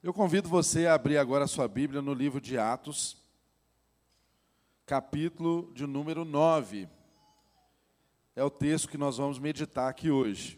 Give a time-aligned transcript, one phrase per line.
[0.00, 3.20] Eu convido você a abrir agora a sua Bíblia no livro de Atos,
[4.86, 6.88] capítulo de número 9.
[8.36, 10.56] É o texto que nós vamos meditar aqui hoje.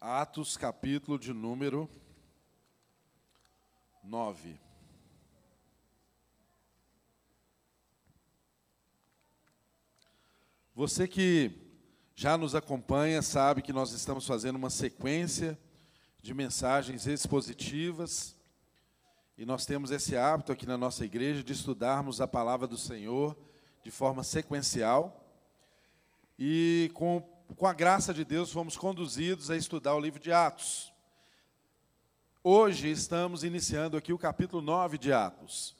[0.00, 1.90] Atos, capítulo de número
[4.04, 4.56] 9.
[10.76, 11.67] Você que
[12.20, 15.56] já nos acompanha sabe que nós estamos fazendo uma sequência
[16.20, 18.34] de mensagens expositivas.
[19.36, 23.38] E nós temos esse hábito aqui na nossa igreja de estudarmos a palavra do Senhor
[23.84, 25.32] de forma sequencial.
[26.36, 27.20] E com,
[27.54, 30.92] com a graça de Deus fomos conduzidos a estudar o livro de Atos.
[32.42, 35.76] Hoje estamos iniciando aqui o capítulo 9 de Atos,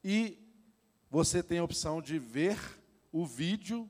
[0.03, 0.37] e
[1.09, 2.59] você tem a opção de ver
[3.13, 3.89] o vídeo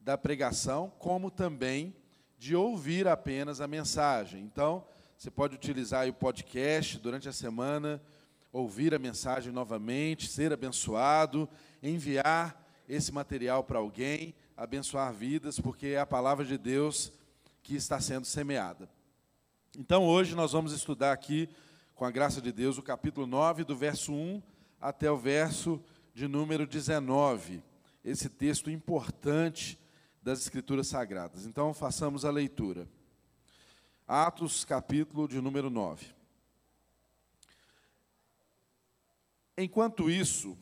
[0.00, 1.94] da pregação, como também
[2.40, 4.40] de ouvir apenas a mensagem.
[4.40, 4.82] Então,
[5.14, 8.00] você pode utilizar o podcast durante a semana,
[8.50, 11.46] ouvir a mensagem novamente, ser abençoado,
[11.82, 17.12] enviar esse material para alguém, abençoar vidas, porque é a palavra de Deus
[17.62, 18.88] que está sendo semeada.
[19.78, 21.46] Então, hoje nós vamos estudar aqui,
[21.94, 24.42] com a graça de Deus, o capítulo 9, do verso 1
[24.80, 25.78] até o verso
[26.14, 27.62] de número 19.
[28.02, 29.78] Esse texto importante
[30.22, 31.46] das Escrituras Sagradas.
[31.46, 32.88] Então, façamos a leitura.
[34.06, 36.06] Atos, capítulo de número 9.
[39.56, 40.56] Enquanto isso,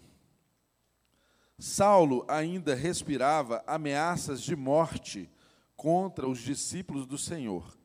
[1.59, 5.31] Saulo ainda respirava ameaças de morte
[5.77, 7.77] contra os discípulos do Senhor.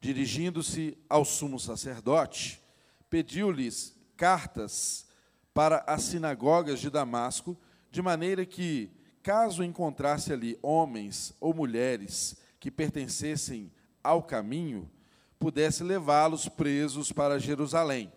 [0.00, 2.62] Dirigindo-se ao sumo sacerdote,
[3.10, 5.06] pediu-lhes cartas
[5.52, 7.56] para as sinagogas de Damasco,
[7.90, 8.95] de maneira que
[9.26, 14.88] caso encontrasse ali homens ou mulheres que pertencessem ao caminho,
[15.36, 18.12] pudesse levá-los presos para Jerusalém.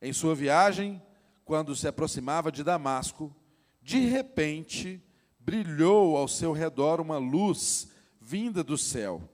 [0.00, 1.02] Em sua viagem,
[1.44, 3.34] quando se aproximava de Damasco,
[3.82, 5.02] de repente
[5.40, 7.88] brilhou ao seu redor uma luz
[8.20, 9.28] vinda do céu.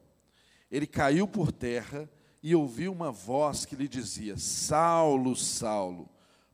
[0.71, 2.09] Ele caiu por terra
[2.43, 6.09] e ouviu uma voz que lhe dizia: Saulo, Saulo,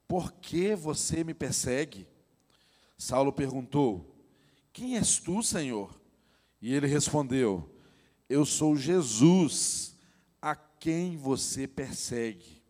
[0.08, 2.09] por que você me persegue?
[3.00, 4.14] Saulo perguntou:
[4.74, 5.98] Quem és tu, Senhor?
[6.60, 7.74] E ele respondeu:
[8.28, 9.96] Eu sou Jesus,
[10.40, 12.62] a quem você persegue.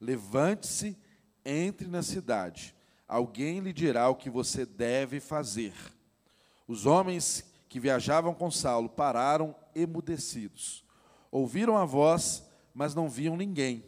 [0.00, 0.96] Levante-se,
[1.44, 2.72] entre na cidade.
[3.08, 5.74] Alguém lhe dirá o que você deve fazer.
[6.68, 10.84] Os homens que viajavam com Saulo pararam emudecidos.
[11.28, 13.84] Ouviram a voz, mas não viam ninguém.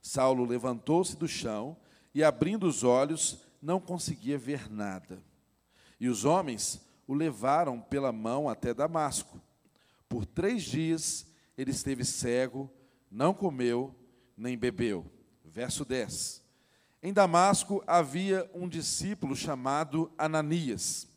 [0.00, 1.76] Saulo levantou-se do chão
[2.14, 5.22] e, abrindo os olhos, não conseguia ver nada.
[5.98, 9.40] E os homens o levaram pela mão até Damasco.
[10.08, 11.26] Por três dias
[11.56, 12.70] ele esteve cego,
[13.10, 13.94] não comeu
[14.36, 15.04] nem bebeu.
[15.44, 16.42] Verso 10.
[17.02, 21.08] Em Damasco havia um discípulo chamado Ananias.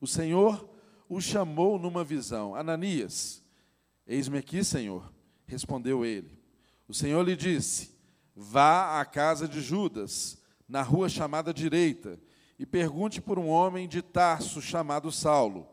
[0.00, 0.68] O Senhor
[1.08, 3.42] o chamou numa visão: Ananias,
[4.06, 5.12] eis-me aqui, Senhor.
[5.46, 6.38] Respondeu ele.
[6.88, 7.96] O Senhor lhe disse:
[8.34, 10.41] Vá à casa de Judas
[10.72, 12.18] na rua chamada Direita,
[12.58, 15.68] e pergunte por um homem de Tarso chamado Saulo.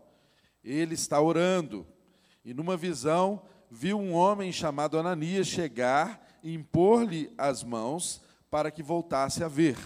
[0.62, 1.88] Ele está orando,
[2.44, 8.22] e numa visão viu um homem chamado Ananias chegar e impor-lhe as mãos
[8.52, 9.78] para que voltasse a ver.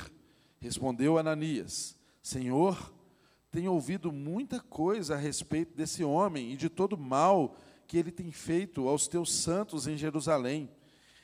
[0.59, 2.91] Respondeu Ananias: Senhor,
[3.51, 8.12] tenho ouvido muita coisa a respeito desse homem e de todo o mal que ele
[8.12, 10.72] tem feito aos teus santos em Jerusalém.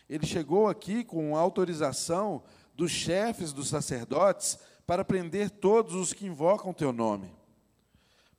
[0.07, 2.43] Ele chegou aqui com autorização
[2.79, 7.29] dos chefes dos sacerdotes para prender todos os que invocam teu nome.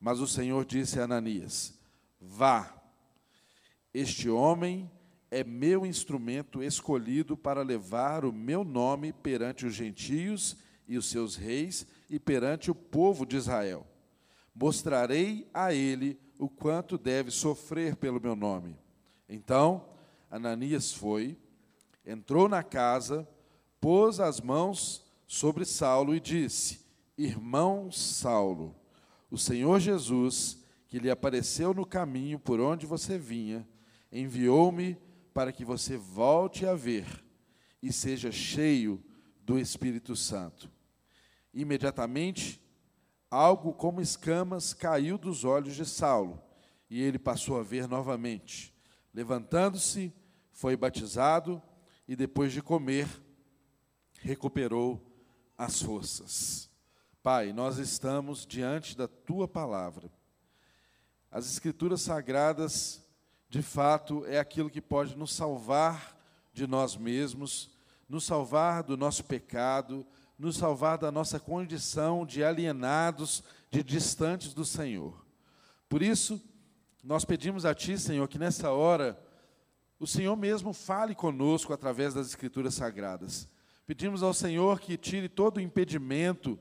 [0.01, 1.79] Mas o Senhor disse a Ananias:
[2.19, 2.75] Vá,
[3.93, 4.91] este homem
[5.31, 10.57] é meu instrumento escolhido para levar o meu nome perante os gentios
[10.89, 13.87] e os seus reis e perante o povo de Israel.
[14.55, 18.75] Mostrarei a ele o quanto deve sofrer pelo meu nome.
[19.29, 19.85] Então,
[20.31, 21.37] Ananias foi,
[22.07, 23.29] entrou na casa,
[23.81, 26.81] pôs as mãos sobre Saulo e disse:
[27.17, 28.77] Irmão Saulo,
[29.31, 33.67] o Senhor Jesus, que lhe apareceu no caminho por onde você vinha,
[34.13, 34.99] enviou-me
[35.33, 37.07] para que você volte a ver
[37.83, 39.03] e seja cheio
[39.43, 40.71] do Espírito Santo.
[41.55, 42.61] Imediatamente,
[43.31, 46.43] algo como escamas caiu dos olhos de Saulo,
[46.89, 48.75] e ele passou a ver novamente.
[49.15, 50.13] Levantando-se,
[50.53, 51.63] foi batizado
[52.07, 53.09] e depois de comer,
[54.21, 55.01] recuperou
[55.57, 56.71] as forças.
[57.23, 60.11] Pai, nós estamos diante da tua palavra.
[61.31, 63.03] As escrituras sagradas,
[63.49, 66.17] de fato, é aquilo que pode nos salvar
[66.53, 67.71] de nós mesmos,
[68.09, 70.07] nos salvar do nosso pecado,
[70.39, 75.25] nos salvar da nossa condição de alienados, de distantes do Senhor.
[75.89, 76.43] Por isso,
[77.05, 79.19] nós pedimos a Ti, Senhor, que nessa hora
[79.99, 83.47] o Senhor mesmo fale conosco através das Escrituras Sagradas.
[83.91, 86.57] Pedimos ao Senhor que tire todo o impedimento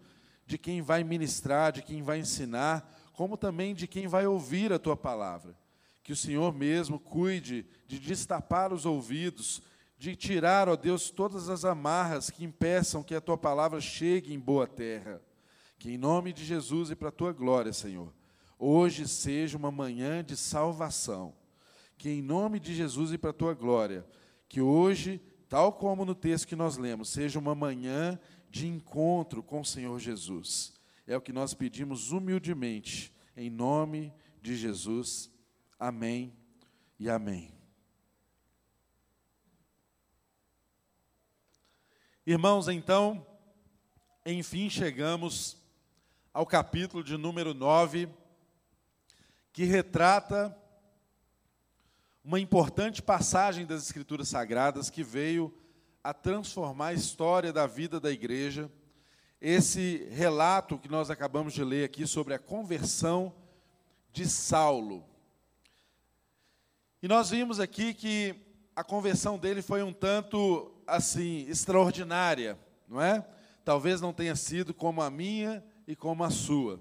[0.47, 4.79] de quem vai ministrar, de quem vai ensinar, como também de quem vai ouvir a
[4.79, 5.55] tua palavra.
[6.01, 9.61] Que o Senhor mesmo cuide de destapar os ouvidos,
[9.95, 14.39] de tirar, ó Deus, todas as amarras que impeçam que a tua palavra chegue em
[14.39, 15.21] boa terra.
[15.77, 18.11] Que em nome de Jesus e para a tua glória, Senhor,
[18.57, 21.35] hoje seja uma manhã de salvação
[21.95, 24.03] que em nome de Jesus e para a tua glória,
[24.47, 28.19] que hoje, tal como no texto que nós lemos, seja uma manhã
[28.49, 30.73] de encontro com o Senhor Jesus.
[31.07, 35.31] É o que nós pedimos humildemente, em nome de Jesus.
[35.79, 36.31] Amém
[36.99, 37.51] e amém.
[42.25, 43.25] Irmãos, então,
[44.23, 45.57] enfim chegamos
[46.31, 48.07] ao capítulo de número 9,
[49.51, 50.55] que retrata
[52.29, 55.51] uma importante passagem das Escrituras Sagradas que veio
[56.03, 58.71] a transformar a história da vida da igreja.
[59.41, 63.33] Esse relato que nós acabamos de ler aqui sobre a conversão
[64.13, 65.03] de Saulo.
[67.01, 68.35] E nós vimos aqui que
[68.75, 73.27] a conversão dele foi um tanto assim extraordinária, não é?
[73.65, 76.79] Talvez não tenha sido como a minha e como a sua.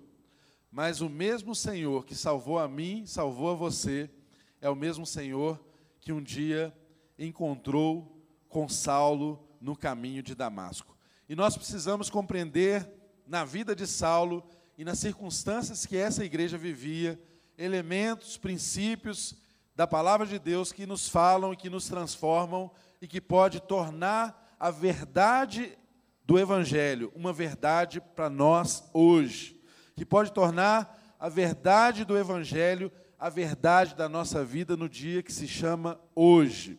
[0.70, 4.10] Mas o mesmo Senhor que salvou a mim, salvou a você,
[4.60, 5.60] é o mesmo Senhor
[6.00, 6.74] que um dia
[7.18, 10.96] encontrou com Saulo no caminho de Damasco.
[11.28, 12.90] E nós precisamos compreender
[13.26, 14.42] na vida de Saulo
[14.76, 17.20] e nas circunstâncias que essa igreja vivia,
[17.56, 19.36] elementos, princípios
[19.74, 22.70] da palavra de Deus que nos falam e que nos transformam
[23.00, 25.76] e que pode tornar a verdade
[26.24, 29.60] do evangelho uma verdade para nós hoje,
[29.96, 35.32] que pode tornar a verdade do evangelho a verdade da nossa vida no dia que
[35.32, 36.78] se chama hoje.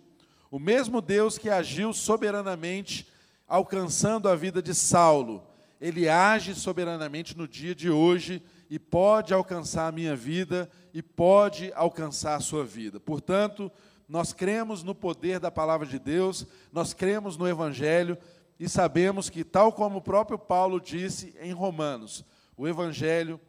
[0.49, 3.07] O mesmo Deus que agiu soberanamente
[3.47, 5.43] alcançando a vida de Saulo,
[5.81, 11.73] ele age soberanamente no dia de hoje e pode alcançar a minha vida e pode
[11.75, 12.99] alcançar a sua vida.
[12.99, 13.71] Portanto,
[14.07, 18.17] nós cremos no poder da palavra de Deus, nós cremos no Evangelho
[18.59, 22.25] e sabemos que, tal como o próprio Paulo disse em Romanos,
[22.57, 23.39] o Evangelho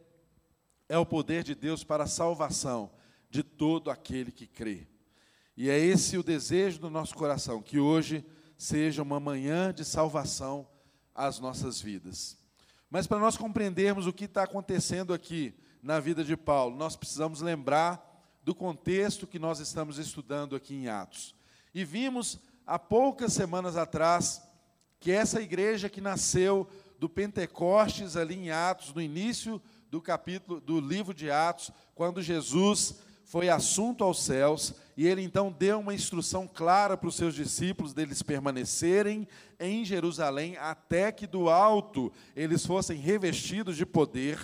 [0.91, 2.91] é o poder de Deus para a salvação
[3.29, 4.89] de todo aquele que crê.
[5.55, 8.25] E é esse o desejo do nosso coração, que hoje
[8.57, 10.67] seja uma manhã de salvação
[11.15, 12.37] às nossas vidas.
[12.89, 17.39] Mas para nós compreendermos o que está acontecendo aqui na vida de Paulo, nós precisamos
[17.39, 18.05] lembrar
[18.43, 21.33] do contexto que nós estamos estudando aqui em Atos.
[21.73, 22.37] E vimos
[22.67, 24.41] há poucas semanas atrás
[24.99, 30.79] que essa igreja que nasceu do Pentecostes ali em Atos, no início do capítulo do
[30.79, 32.95] livro de Atos, quando Jesus
[33.25, 37.93] foi assunto aos céus, e ele então deu uma instrução clara para os seus discípulos
[37.93, 39.27] deles permanecerem
[39.59, 44.39] em Jerusalém até que do alto eles fossem revestidos de poder,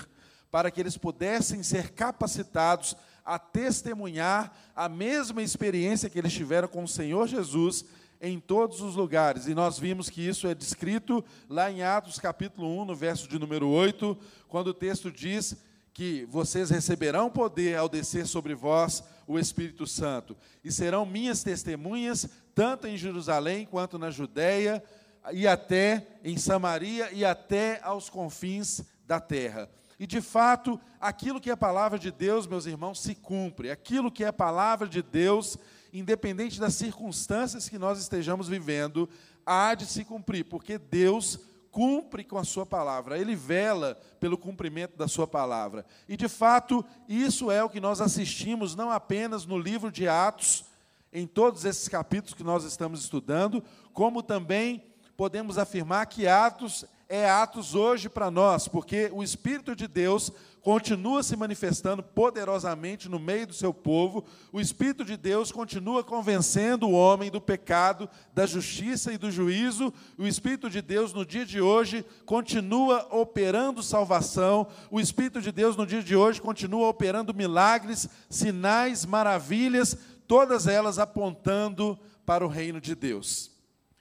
[0.51, 6.83] para que eles pudessem ser capacitados a testemunhar a mesma experiência que eles tiveram com
[6.83, 7.85] o Senhor Jesus
[8.21, 9.47] em todos os lugares.
[9.47, 13.37] E nós vimos que isso é descrito lá em Atos capítulo 1, no verso de
[13.37, 15.55] número 8, quando o texto diz
[15.93, 22.29] que vocês receberão poder ao descer sobre vós o Espírito Santo, e serão minhas testemunhas,
[22.53, 24.83] tanto em Jerusalém quanto na Judéia,
[25.31, 29.69] e até em Samaria e até aos confins da terra.
[29.99, 33.71] E de fato, aquilo que é a palavra de Deus, meus irmãos, se cumpre.
[33.71, 35.57] Aquilo que é a palavra de Deus
[35.93, 39.09] independente das circunstâncias que nós estejamos vivendo,
[39.45, 41.39] há de se cumprir, porque Deus
[41.71, 45.85] cumpre com a sua palavra, ele vela pelo cumprimento da sua palavra.
[46.09, 50.65] E de fato, isso é o que nós assistimos não apenas no livro de Atos,
[51.13, 53.63] em todos esses capítulos que nós estamos estudando,
[53.93, 54.83] como também
[55.15, 61.23] podemos afirmar que Atos é Atos hoje para nós, porque o Espírito de Deus continua
[61.23, 66.91] se manifestando poderosamente no meio do seu povo, o Espírito de Deus continua convencendo o
[66.91, 71.61] homem do pecado, da justiça e do juízo, o Espírito de Deus no dia de
[71.61, 78.07] hoje continua operando salvação, o Espírito de Deus no dia de hoje continua operando milagres,
[78.29, 79.97] sinais, maravilhas,
[80.27, 83.51] todas elas apontando para o reino de Deus.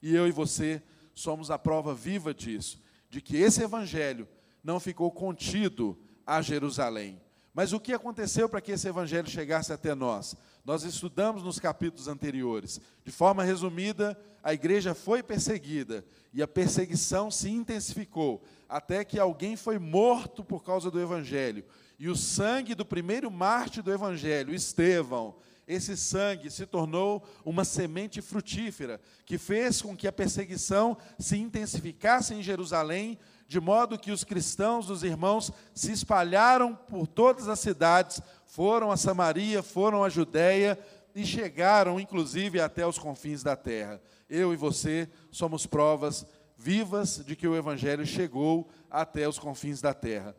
[0.03, 0.83] E eu e você
[1.15, 4.29] somos a prova viva disso, de que esse evangelho
[4.63, 5.97] não ficou contido
[6.27, 7.21] a Jerusalém.
[7.55, 10.37] Mas o que aconteceu para que esse evangelho chegasse até nós?
[10.63, 12.81] Nós estudamos nos capítulos anteriores.
[13.05, 16.05] De forma resumida, a igreja foi perseguida
[16.35, 21.65] e a perseguição se intensificou, até que alguém foi morto por causa do evangelho.
[21.99, 25.35] E o sangue do primeiro mártir do evangelho, Estevão,
[25.67, 32.35] esse sangue se tornou uma semente frutífera, que fez com que a perseguição se intensificasse
[32.35, 38.21] em Jerusalém, de modo que os cristãos, os irmãos, se espalharam por todas as cidades,
[38.45, 40.79] foram a Samaria, foram a Judéia
[41.15, 44.01] e chegaram, inclusive, até os confins da terra.
[44.29, 46.27] Eu e você somos provas
[46.59, 50.35] vivas de que o Evangelho chegou até os confins da terra.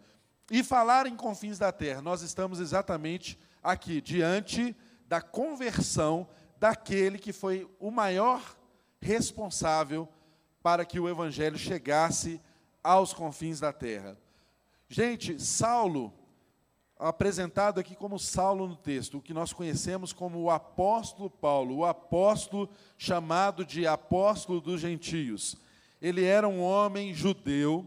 [0.50, 7.34] E falar em confins da terra, nós estamos exatamente aqui, diante da conversão daquele que
[7.34, 8.42] foi o maior
[9.02, 10.08] responsável
[10.62, 12.42] para que o evangelho chegasse
[12.88, 14.18] aos confins da terra.
[14.88, 16.14] Gente, Saulo,
[16.98, 21.86] apresentado aqui como Saulo no texto, o que nós conhecemos como o apóstolo Paulo, o
[21.86, 25.58] apóstolo chamado de apóstolo dos gentios.
[26.02, 27.86] Ele era um homem judeu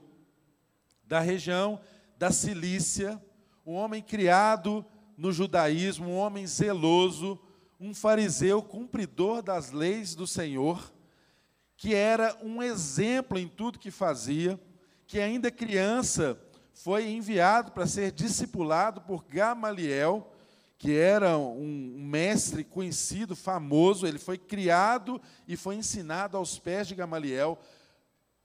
[1.07, 1.80] da região
[2.19, 3.19] da Cilícia,
[3.64, 4.85] um homem criado
[5.16, 7.40] no judaísmo, um homem zeloso,
[7.80, 10.92] um fariseu cumpridor das leis do Senhor,
[11.75, 14.61] que era um exemplo em tudo que fazia,
[15.11, 16.40] que ainda criança
[16.73, 20.33] foi enviado para ser discipulado por Gamaliel,
[20.79, 26.95] que era um mestre conhecido, famoso, ele foi criado e foi ensinado aos pés de
[26.95, 27.59] Gamaliel.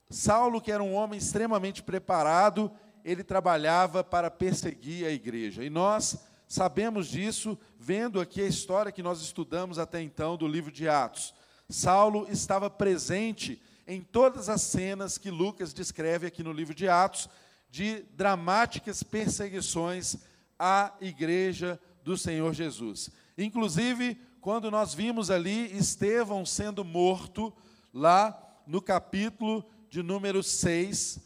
[0.10, 2.72] Saulo, que era um homem extremamente preparado,
[3.04, 5.64] ele trabalhava para perseguir a igreja.
[5.64, 6.18] E nós
[6.48, 11.34] Sabemos disso vendo aqui a história que nós estudamos até então do livro de Atos.
[11.68, 17.30] Saulo estava presente em todas as cenas que Lucas descreve aqui no livro de Atos,
[17.70, 20.18] de dramáticas perseguições
[20.58, 23.10] à igreja do Senhor Jesus.
[23.38, 27.54] Inclusive, quando nós vimos ali Estevão sendo morto,
[27.94, 31.20] lá no capítulo de número 6,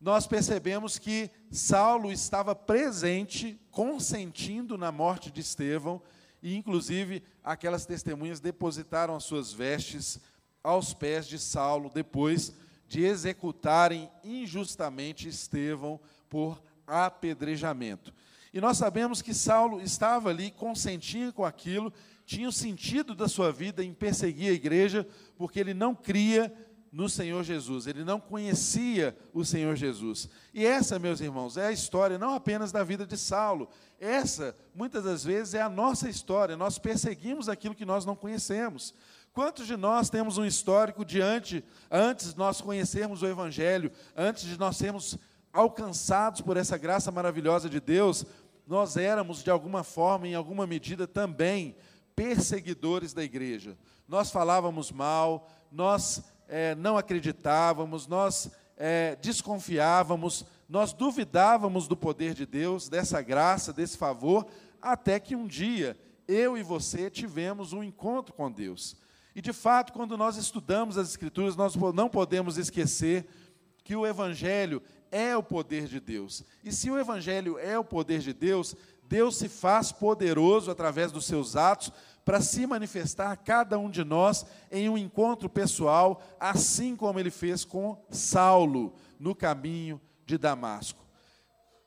[0.00, 6.02] nós percebemos que Saulo estava presente, consentindo na morte de Estevão,
[6.42, 10.20] e inclusive aquelas testemunhas depositaram as suas vestes
[10.66, 12.52] aos pés de Saulo, depois
[12.88, 18.12] de executarem injustamente Estevão por apedrejamento.
[18.52, 21.92] E nós sabemos que Saulo estava ali, consentia com aquilo,
[22.24, 25.06] tinha o sentido da sua vida em perseguir a igreja,
[25.36, 26.52] porque ele não cria
[26.90, 30.28] no Senhor Jesus, ele não conhecia o Senhor Jesus.
[30.52, 33.68] E essa, meus irmãos, é a história não apenas da vida de Saulo,
[34.00, 36.56] essa, muitas das vezes, é a nossa história.
[36.56, 38.94] Nós perseguimos aquilo que nós não conhecemos.
[39.36, 44.58] Quantos de nós temos um histórico diante, antes de nós conhecermos o Evangelho, antes de
[44.58, 45.18] nós sermos
[45.52, 48.24] alcançados por essa graça maravilhosa de Deus,
[48.66, 51.76] nós éramos, de alguma forma, em alguma medida, também
[52.14, 53.76] perseguidores da igreja.
[54.08, 62.46] Nós falávamos mal, nós é, não acreditávamos, nós é, desconfiávamos, nós duvidávamos do poder de
[62.46, 64.46] Deus, dessa graça, desse favor,
[64.80, 65.94] até que um dia
[66.26, 68.96] eu e você tivemos um encontro com Deus.
[69.36, 73.28] E de fato, quando nós estudamos as Escrituras, nós não podemos esquecer
[73.84, 76.42] que o Evangelho é o poder de Deus.
[76.64, 81.26] E se o Evangelho é o poder de Deus, Deus se faz poderoso através dos
[81.26, 81.92] seus atos
[82.24, 87.30] para se manifestar a cada um de nós em um encontro pessoal, assim como ele
[87.30, 91.04] fez com Saulo no caminho de Damasco.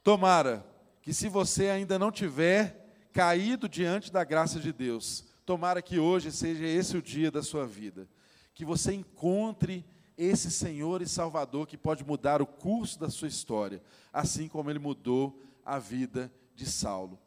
[0.04, 0.64] Tomara
[1.02, 6.32] que, se você ainda não tiver caído diante da graça de Deus, tomara que hoje
[6.32, 8.08] seja esse o dia da sua vida,
[8.54, 9.84] que você encontre
[10.16, 13.82] esse Senhor e Salvador que pode mudar o curso da sua história,
[14.14, 17.18] assim como ele mudou a vida de Saulo.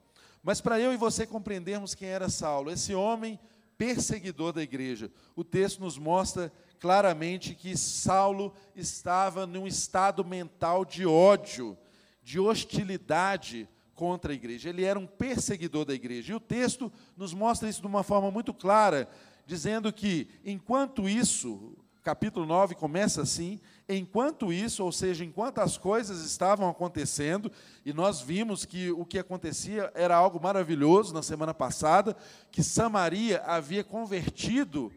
[0.41, 3.41] Mas para eu e você compreendermos quem era Saulo, esse homem
[3.76, 11.05] perseguidor da igreja, o texto nos mostra claramente que Saulo estava num estado mental de
[11.05, 11.76] ódio,
[12.23, 14.68] de hostilidade contra a igreja.
[14.68, 16.32] Ele era um perseguidor da igreja.
[16.32, 19.08] E o texto nos mostra isso de uma forma muito clara,
[19.46, 26.25] dizendo que, enquanto isso, capítulo 9 começa assim: enquanto isso, ou seja, enquanto as coisas
[26.25, 27.50] estavam acontecendo,
[27.84, 32.16] e nós vimos que o que acontecia era algo maravilhoso na semana passada,
[32.50, 34.92] que Samaria havia convertido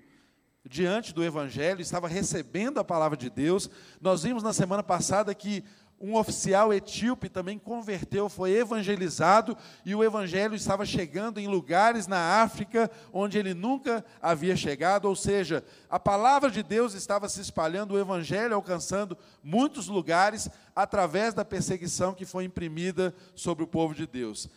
[0.68, 3.70] diante do Evangelho, estava recebendo a palavra de Deus.
[4.02, 5.64] Nós vimos na semana passada que
[6.06, 12.44] um oficial etíope também converteu, foi evangelizado, e o evangelho estava chegando em lugares na
[12.44, 17.96] África onde ele nunca havia chegado, ou seja, a palavra de Deus estava se espalhando,
[17.96, 24.06] o evangelho alcançando muitos lugares através da perseguição que foi imprimida sobre o povo de
[24.06, 24.48] Deus.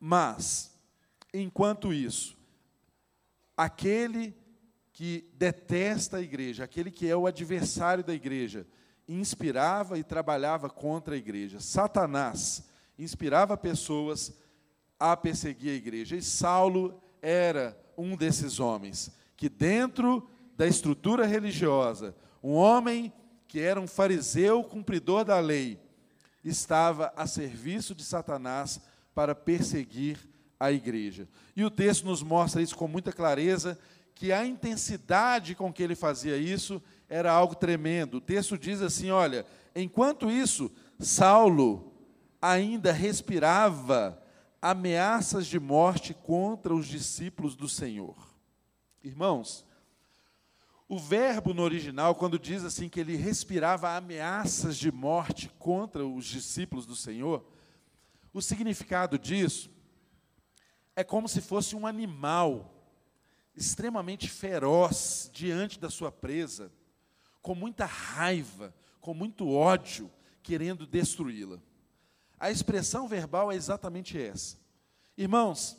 [0.00, 0.76] Mas,
[1.32, 2.36] enquanto isso,
[3.56, 4.34] aquele
[4.92, 8.66] que detesta a igreja, aquele que é o adversário da igreja,
[9.08, 11.60] inspirava e trabalhava contra a igreja.
[11.60, 12.64] Satanás
[12.98, 14.32] inspirava pessoas
[15.00, 16.16] a perseguir a igreja.
[16.16, 23.12] E Saulo era um desses homens que, dentro da estrutura religiosa, um homem
[23.46, 25.80] que era um fariseu cumpridor da lei,
[26.44, 28.80] estava a serviço de Satanás
[29.14, 30.18] para perseguir
[30.60, 31.28] a igreja.
[31.56, 33.78] E o texto nos mostra isso com muita clareza
[34.14, 38.18] que a intensidade com que ele fazia isso era algo tremendo.
[38.18, 41.92] O texto diz assim: olha, enquanto isso, Saulo
[42.40, 44.22] ainda respirava
[44.60, 48.16] ameaças de morte contra os discípulos do Senhor.
[49.02, 49.64] Irmãos,
[50.88, 56.24] o verbo no original, quando diz assim que ele respirava ameaças de morte contra os
[56.26, 57.44] discípulos do Senhor,
[58.32, 59.70] o significado disso
[60.96, 62.74] é como se fosse um animal
[63.54, 66.72] extremamente feroz diante da sua presa,
[67.42, 70.10] com muita raiva, com muito ódio,
[70.42, 71.58] querendo destruí-la.
[72.38, 74.56] A expressão verbal é exatamente essa.
[75.16, 75.76] Irmãos,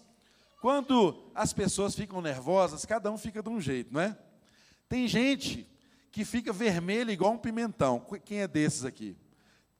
[0.61, 4.17] quando as pessoas ficam nervosas, cada um fica de um jeito, não é?
[4.87, 5.67] Tem gente
[6.11, 8.05] que fica vermelho igual um pimentão.
[8.25, 9.15] Quem é desses aqui?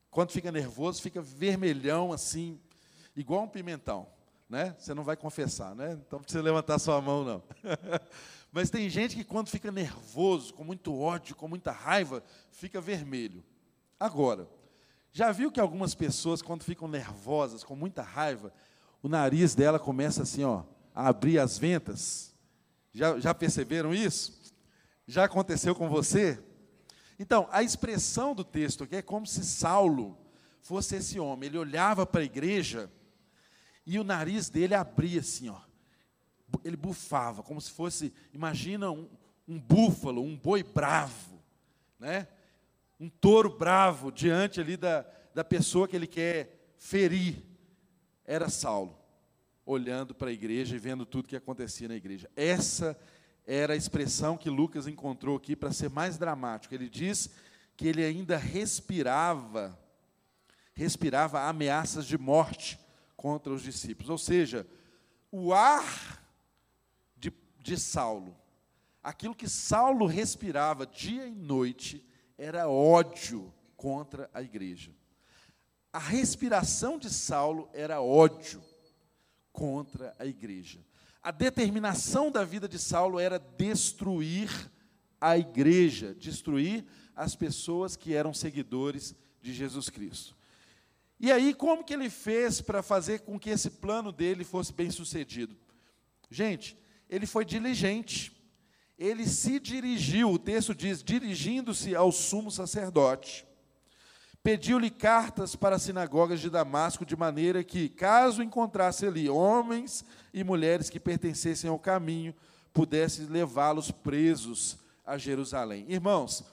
[0.10, 2.60] Quando fica nervoso, fica vermelhão assim,
[3.16, 4.08] igual um pimentão
[4.50, 4.76] né?
[4.80, 5.92] Você não vai confessar, né?
[5.94, 7.44] Então não precisa levantar sua mão, não.
[8.52, 13.44] Mas tem gente que quando fica nervoso, com muito ódio, com muita raiva, fica vermelho.
[14.00, 14.50] Agora,
[15.12, 18.54] já viu que algumas pessoas, quando ficam nervosas, com muita raiva,
[19.02, 20.64] o nariz dela começa assim, ó,
[20.96, 22.36] a abrir as ventas?
[22.94, 24.40] Já, já perceberam isso?
[25.08, 26.42] Já aconteceu com você?
[27.20, 30.18] Então, a expressão do texto aqui é como se Saulo
[30.62, 31.50] fosse esse homem.
[31.50, 32.90] Ele olhava para a igreja
[33.86, 35.60] e o nariz dele abria assim, ó.
[36.64, 39.08] Ele bufava, como se fosse, imagina um,
[39.48, 41.42] um búfalo, um boi bravo,
[42.00, 42.28] né?
[43.00, 47.44] Um touro bravo diante ali da, da pessoa que ele quer ferir.
[48.26, 48.98] Era Saulo,
[49.66, 52.30] olhando para a igreja e vendo tudo que acontecia na igreja.
[52.36, 53.00] Essa
[53.46, 56.76] era a expressão que Lucas encontrou aqui para ser mais dramático.
[56.76, 57.30] Ele diz
[57.76, 59.80] que ele ainda respirava,
[60.76, 62.80] respirava ameaças de morte
[63.16, 64.10] contra os discípulos.
[64.10, 64.68] Ou seja,
[65.32, 66.22] o ar
[67.60, 68.36] de, Saulo,
[69.04, 72.06] aquilo que Saulo respirava dia e noite,
[72.38, 74.92] era ódio contra a igreja.
[75.92, 78.62] A respiração de Saulo era ódio
[79.52, 80.80] contra a igreja.
[81.22, 84.50] A determinação da vida de Saulo era destruir
[85.20, 90.38] a igreja, destruir as pessoas que eram seguidores de Jesus Cristo.
[91.20, 94.90] E aí, como que ele fez para fazer com que esse plano dele fosse bem
[94.90, 95.54] sucedido?
[96.32, 96.78] Gente,
[97.10, 98.32] ele foi diligente.
[98.98, 103.48] Ele se dirigiu, o texto diz, dirigindo-se ao sumo sacerdote.
[104.44, 110.44] Pediu-lhe cartas para as sinagogas de Damasco, de maneira que, caso encontrasse ali homens e
[110.44, 112.34] mulheres que pertencessem ao caminho,
[112.74, 115.86] pudesse levá-los presos a Jerusalém.
[115.90, 116.44] Irmãos,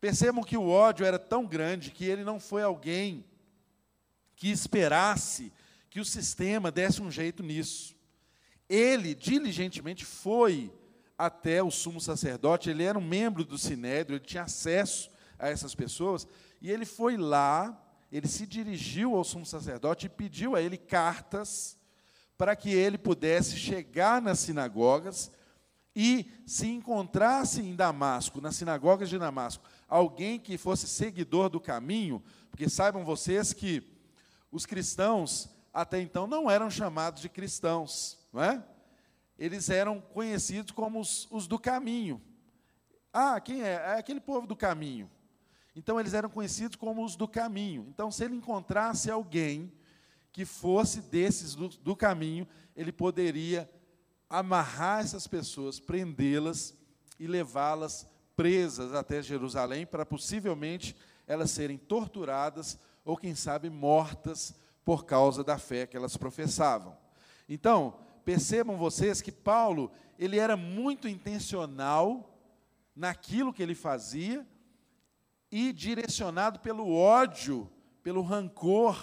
[0.00, 3.24] percebam que o ódio era tão grande que ele não foi alguém
[4.36, 5.52] que esperasse
[5.88, 7.95] que o sistema desse um jeito nisso.
[8.68, 10.72] Ele diligentemente foi
[11.16, 15.74] até o sumo sacerdote, ele era um membro do sinédrio, ele tinha acesso a essas
[15.74, 16.26] pessoas,
[16.60, 21.78] e ele foi lá, ele se dirigiu ao sumo sacerdote e pediu a ele cartas
[22.36, 25.30] para que ele pudesse chegar nas sinagogas
[25.94, 32.22] e se encontrasse em Damasco, nas sinagogas de Damasco, alguém que fosse seguidor do caminho,
[32.50, 33.82] porque saibam vocês que
[34.52, 38.62] os cristãos até então não eram chamados de cristãos, não é?
[39.38, 42.20] Eles eram conhecidos como os, os do caminho.
[43.10, 43.72] Ah, quem é?
[43.72, 45.10] É aquele povo do caminho.
[45.74, 47.86] Então eles eram conhecidos como os do caminho.
[47.88, 49.72] Então, se ele encontrasse alguém
[50.32, 52.46] que fosse desses do, do caminho,
[52.76, 53.70] ele poderia
[54.28, 56.76] amarrar essas pessoas, prendê-las
[57.18, 60.94] e levá-las presas até Jerusalém para possivelmente
[61.26, 66.96] elas serem torturadas ou, quem sabe, mortas por causa da fé que elas professavam.
[67.48, 72.36] Então, percebam vocês que Paulo, ele era muito intencional
[72.94, 74.44] naquilo que ele fazia
[75.48, 77.70] e direcionado pelo ódio,
[78.02, 79.00] pelo rancor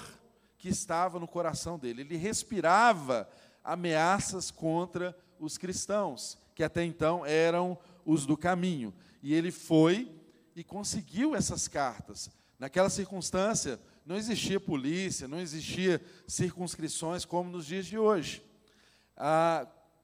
[0.58, 2.02] que estava no coração dele.
[2.02, 3.30] Ele respirava
[3.64, 8.94] ameaças contra os cristãos, que até então eram os do caminho.
[9.22, 10.12] E ele foi
[10.54, 12.30] e conseguiu essas cartas.
[12.60, 18.44] Naquela circunstância, não existia polícia, não existia circunscrições como nos dias de hoje.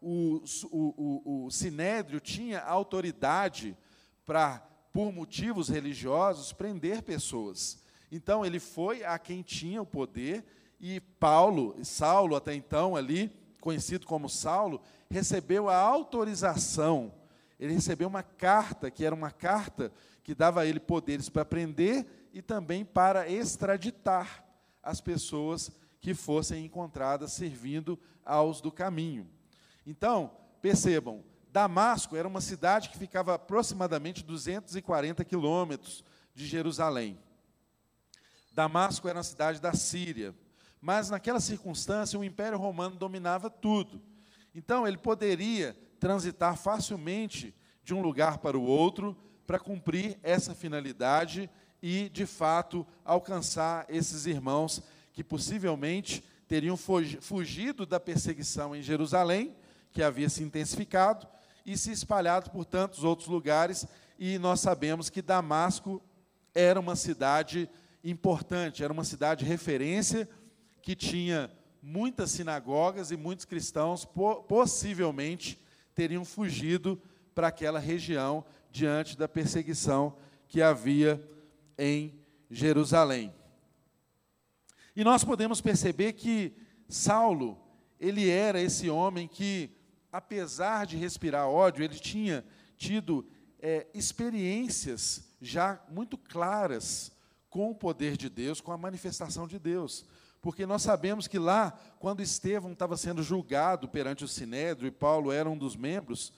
[0.02, 3.76] O, o, o, o Sinédrio tinha autoridade
[4.26, 4.60] para,
[4.93, 7.84] por motivos religiosos, prender pessoas.
[8.12, 10.43] Então, ele foi a quem tinha o poder,
[10.80, 17.12] e Paulo, Saulo até então ali, conhecido como Saulo, recebeu a autorização,
[17.60, 19.91] ele recebeu uma carta, que era uma carta
[20.24, 24.45] que dava a ele poderes para prender e também para extraditar
[24.82, 29.29] as pessoas que fossem encontradas servindo aos do caminho.
[29.85, 30.31] Então,
[30.62, 36.03] percebam, Damasco era uma cidade que ficava aproximadamente 240 quilômetros
[36.35, 37.19] de Jerusalém.
[38.51, 40.35] Damasco era uma cidade da Síria,
[40.81, 44.01] mas naquela circunstância o Império Romano dominava tudo.
[44.53, 51.49] Então ele poderia transitar facilmente de um lugar para o outro para cumprir essa finalidade
[51.81, 54.83] e, de fato, alcançar esses irmãos
[55.19, 59.53] que possivelmente teriam fugido da perseguição em Jerusalém,
[59.91, 61.27] que havia se intensificado,
[61.65, 63.86] e se espalhado por tantos outros lugares.
[64.17, 66.01] E nós sabemos que Damasco
[66.55, 67.69] era uma cidade
[68.01, 70.25] importante, era uma cidade referência
[70.82, 71.51] que tinha
[71.84, 74.08] muitas sinagogas e muitos cristãos
[74.47, 75.60] possivelmente
[75.93, 76.97] teriam fugido
[77.36, 80.15] para aquela região diante da perseguição
[80.47, 81.21] que havia
[81.77, 82.17] em
[82.49, 83.34] Jerusalém.
[84.99, 86.53] E nós podemos perceber que
[86.89, 87.57] Saulo,
[87.97, 89.71] ele era esse homem que,
[90.12, 92.43] apesar de respirar ódio, ele tinha
[92.75, 93.25] tido
[93.62, 97.13] é, experiências já muito claras
[97.49, 100.03] com o poder de Deus, com a manifestação de Deus.
[100.41, 105.31] Porque nós sabemos que lá, quando Estevão estava sendo julgado perante o Sinédrio e Paulo
[105.31, 106.33] era um dos membros,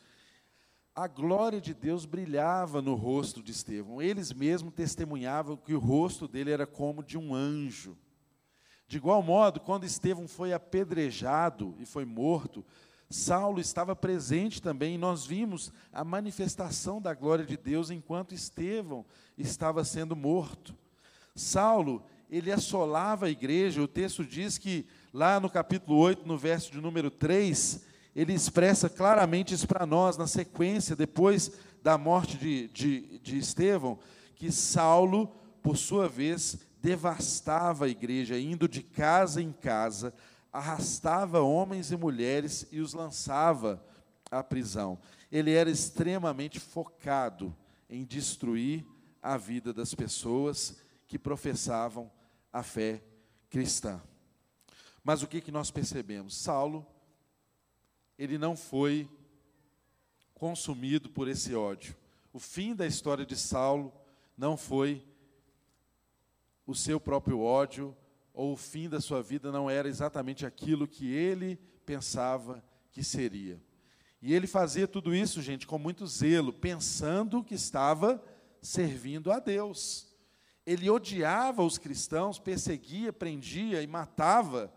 [0.93, 3.99] a glória de Deus brilhava no rosto de Estevão.
[3.99, 7.97] Eles mesmos testemunhavam que o rosto dele era como de um anjo.
[8.91, 12.61] De igual modo, quando Estevão foi apedrejado e foi morto,
[13.09, 19.05] Saulo estava presente também, e nós vimos a manifestação da glória de Deus enquanto Estevão
[19.37, 20.75] estava sendo morto.
[21.33, 26.69] Saulo, ele assolava a igreja, o texto diz que, lá no capítulo 8, no verso
[26.69, 31.49] de número 3, ele expressa claramente isso para nós, na sequência, depois
[31.81, 33.97] da morte de, de, de Estevão,
[34.35, 35.31] que Saulo,
[35.63, 40.13] por sua vez, devastava a igreja, indo de casa em casa,
[40.51, 43.83] arrastava homens e mulheres e os lançava
[44.29, 44.99] à prisão.
[45.31, 47.55] Ele era extremamente focado
[47.89, 48.85] em destruir
[49.21, 52.11] a vida das pessoas que professavam
[52.51, 53.03] a fé
[53.49, 54.01] cristã.
[55.03, 56.35] Mas o que, que nós percebemos?
[56.35, 56.85] Saulo
[58.17, 59.09] ele não foi
[60.35, 61.95] consumido por esse ódio.
[62.31, 63.91] O fim da história de Saulo
[64.37, 65.03] não foi
[66.71, 67.95] o seu próprio ódio,
[68.33, 73.61] ou o fim da sua vida não era exatamente aquilo que ele pensava que seria.
[74.21, 78.23] E ele fazia tudo isso, gente, com muito zelo, pensando que estava
[78.61, 80.07] servindo a Deus.
[80.65, 84.71] Ele odiava os cristãos, perseguia, prendia e matava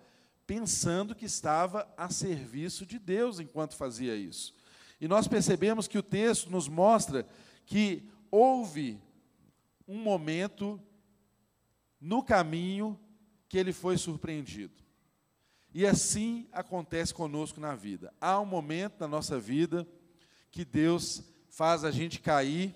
[0.47, 4.55] pensando que estava a serviço de Deus enquanto fazia isso.
[5.01, 7.27] E nós percebemos que o texto nos mostra
[7.67, 9.01] que houve
[9.87, 10.81] um momento
[12.05, 13.01] no caminho
[13.49, 14.75] que ele foi surpreendido.
[15.73, 18.13] E assim acontece conosco na vida.
[18.21, 19.89] Há um momento na nossa vida
[20.51, 22.75] que Deus faz a gente cair,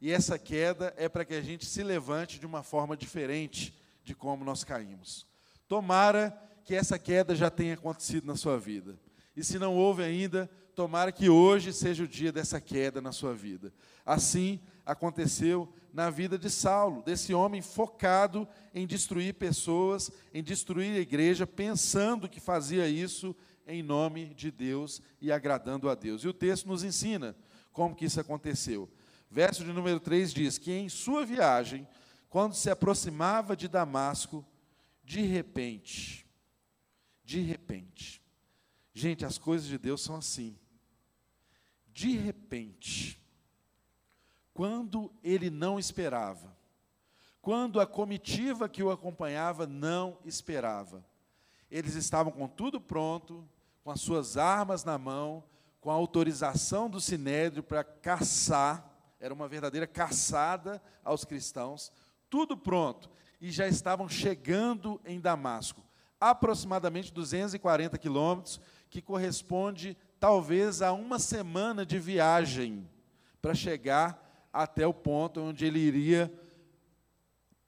[0.00, 4.12] e essa queda é para que a gente se levante de uma forma diferente de
[4.12, 5.24] como nós caímos.
[5.68, 8.98] Tomara que essa queda já tenha acontecido na sua vida.
[9.36, 13.34] E se não houve ainda, tomara que hoje seja o dia dessa queda na sua
[13.34, 13.72] vida.
[14.04, 21.00] Assim aconteceu na vida de Saulo, desse homem focado em destruir pessoas, em destruir a
[21.00, 23.34] igreja, pensando que fazia isso
[23.66, 26.22] em nome de Deus e agradando a Deus.
[26.22, 27.36] E o texto nos ensina
[27.72, 28.90] como que isso aconteceu.
[29.30, 31.88] Verso de número 3 diz que em sua viagem,
[32.28, 34.44] quando se aproximava de Damasco,
[35.02, 36.26] de repente,
[37.24, 38.22] de repente.
[38.92, 40.56] Gente, as coisas de Deus são assim.
[41.92, 43.23] De repente,
[44.54, 46.56] quando ele não esperava,
[47.42, 51.04] quando a comitiva que o acompanhava não esperava.
[51.68, 53.46] Eles estavam com tudo pronto,
[53.82, 55.42] com as suas armas na mão,
[55.80, 58.90] com a autorização do sinédrio para caçar,
[59.20, 61.92] era uma verdadeira caçada aos cristãos,
[62.30, 65.82] tudo pronto, e já estavam chegando em Damasco,
[66.18, 72.88] aproximadamente 240 quilômetros, que corresponde talvez a uma semana de viagem
[73.42, 74.23] para chegar
[74.54, 76.32] até o ponto onde ele iria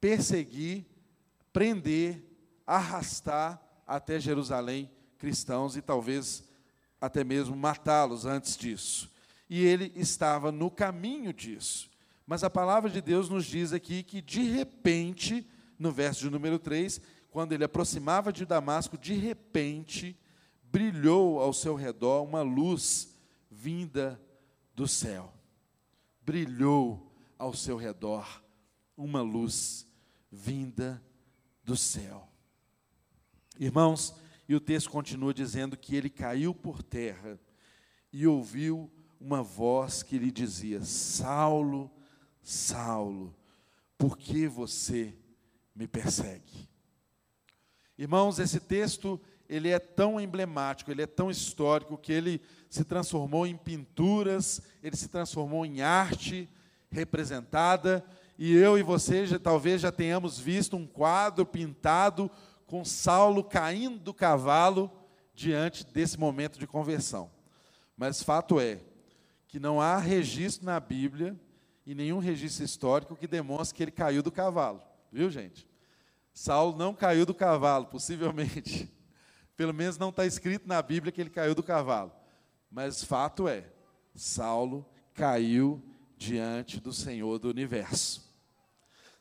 [0.00, 0.86] perseguir,
[1.52, 2.22] prender,
[2.64, 6.44] arrastar até Jerusalém cristãos e talvez
[7.00, 9.12] até mesmo matá-los antes disso.
[9.50, 11.90] E ele estava no caminho disso.
[12.24, 15.44] Mas a palavra de Deus nos diz aqui que de repente,
[15.76, 17.00] no verso de número 3,
[17.32, 20.16] quando ele aproximava de Damasco, de repente
[20.62, 23.16] brilhou ao seu redor uma luz
[23.50, 24.20] vinda
[24.74, 25.35] do céu
[26.26, 28.42] brilhou ao seu redor
[28.96, 29.86] uma luz
[30.28, 31.00] vinda
[31.62, 32.28] do céu.
[33.60, 34.12] Irmãos,
[34.48, 37.38] e o texto continua dizendo que ele caiu por terra
[38.12, 41.90] e ouviu uma voz que lhe dizia: Saulo,
[42.42, 43.32] Saulo,
[43.96, 45.16] por que você
[45.74, 46.68] me persegue?
[47.96, 53.46] Irmãos, esse texto ele é tão emblemático, ele é tão histórico que ele se transformou
[53.46, 56.48] em pinturas, ele se transformou em arte
[56.90, 58.04] representada,
[58.38, 62.30] e eu e você já, talvez já tenhamos visto um quadro pintado
[62.66, 64.90] com Saulo caindo do cavalo
[65.34, 67.30] diante desse momento de conversão.
[67.96, 68.80] Mas fato é
[69.48, 71.34] que não há registro na Bíblia
[71.86, 75.66] e nenhum registro histórico que demonstre que ele caiu do cavalo, viu, gente?
[76.34, 78.92] Saulo não caiu do cavalo, possivelmente.
[79.56, 82.12] Pelo menos não está escrito na Bíblia que ele caiu do cavalo.
[82.70, 83.64] Mas fato é,
[84.14, 85.82] Saulo caiu
[86.16, 88.26] diante do Senhor do universo.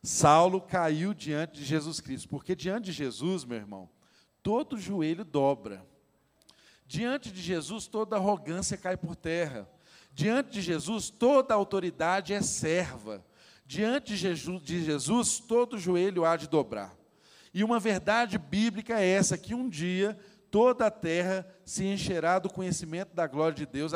[0.03, 3.89] Saulo caiu diante de Jesus Cristo, porque diante de Jesus, meu irmão,
[4.43, 5.85] todo joelho dobra.
[6.85, 9.67] Diante de Jesus, toda arrogância cai por terra.
[10.13, 13.25] Diante de Jesus, toda autoridade é serva.
[13.65, 16.95] Diante de Jesus, todo joelho há de dobrar.
[17.55, 20.19] E uma verdade bíblica é essa: que um dia
[20.51, 23.93] toda a terra se encherá do conhecimento da glória de Deus,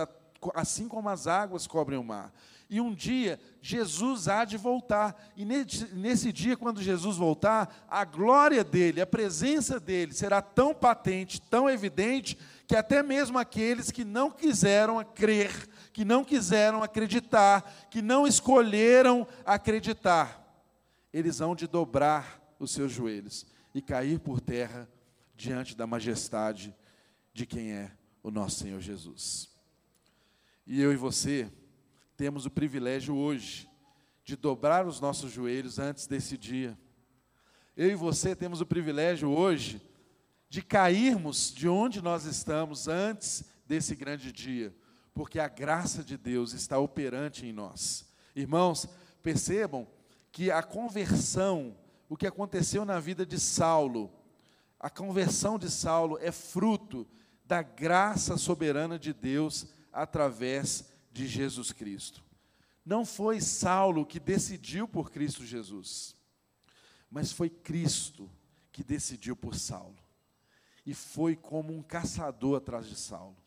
[0.55, 2.33] assim como as águas cobrem o mar.
[2.69, 5.13] E um dia Jesus há de voltar.
[5.35, 11.41] E nesse dia, quando Jesus voltar, a glória dele, a presença dele será tão patente,
[11.41, 18.01] tão evidente, que até mesmo aqueles que não quiseram crer, que não quiseram acreditar, que
[18.01, 20.45] não escolheram acreditar,
[21.11, 24.87] eles hão de dobrar os seus joelhos e cair por terra
[25.35, 26.75] diante da majestade
[27.33, 27.91] de quem é
[28.21, 29.49] o nosso Senhor Jesus.
[30.67, 31.51] E eu e você
[32.17, 33.69] temos o privilégio hoje
[34.23, 36.77] de dobrar os nossos joelhos antes desse dia.
[37.75, 39.81] Eu e você temos o privilégio hoje
[40.49, 44.75] de cairmos de onde nós estamos antes desse grande dia,
[45.13, 48.05] porque a graça de Deus está operante em nós.
[48.35, 48.87] Irmãos,
[49.21, 49.87] percebam
[50.31, 51.75] que a conversão,
[52.09, 54.11] o que aconteceu na vida de Saulo,
[54.79, 57.07] a conversão de Saulo é fruto
[57.45, 62.23] da graça soberana de Deus através de Jesus Cristo.
[62.83, 66.15] Não foi Saulo que decidiu por Cristo Jesus,
[67.11, 68.29] mas foi Cristo
[68.71, 69.97] que decidiu por Saulo.
[70.85, 73.37] E foi como um caçador atrás de Saulo.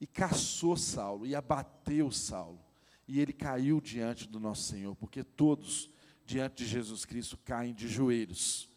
[0.00, 2.58] E caçou Saulo e abateu Saulo.
[3.06, 5.90] E ele caiu diante do nosso Senhor, porque todos
[6.26, 8.68] diante de Jesus Cristo caem de joelhos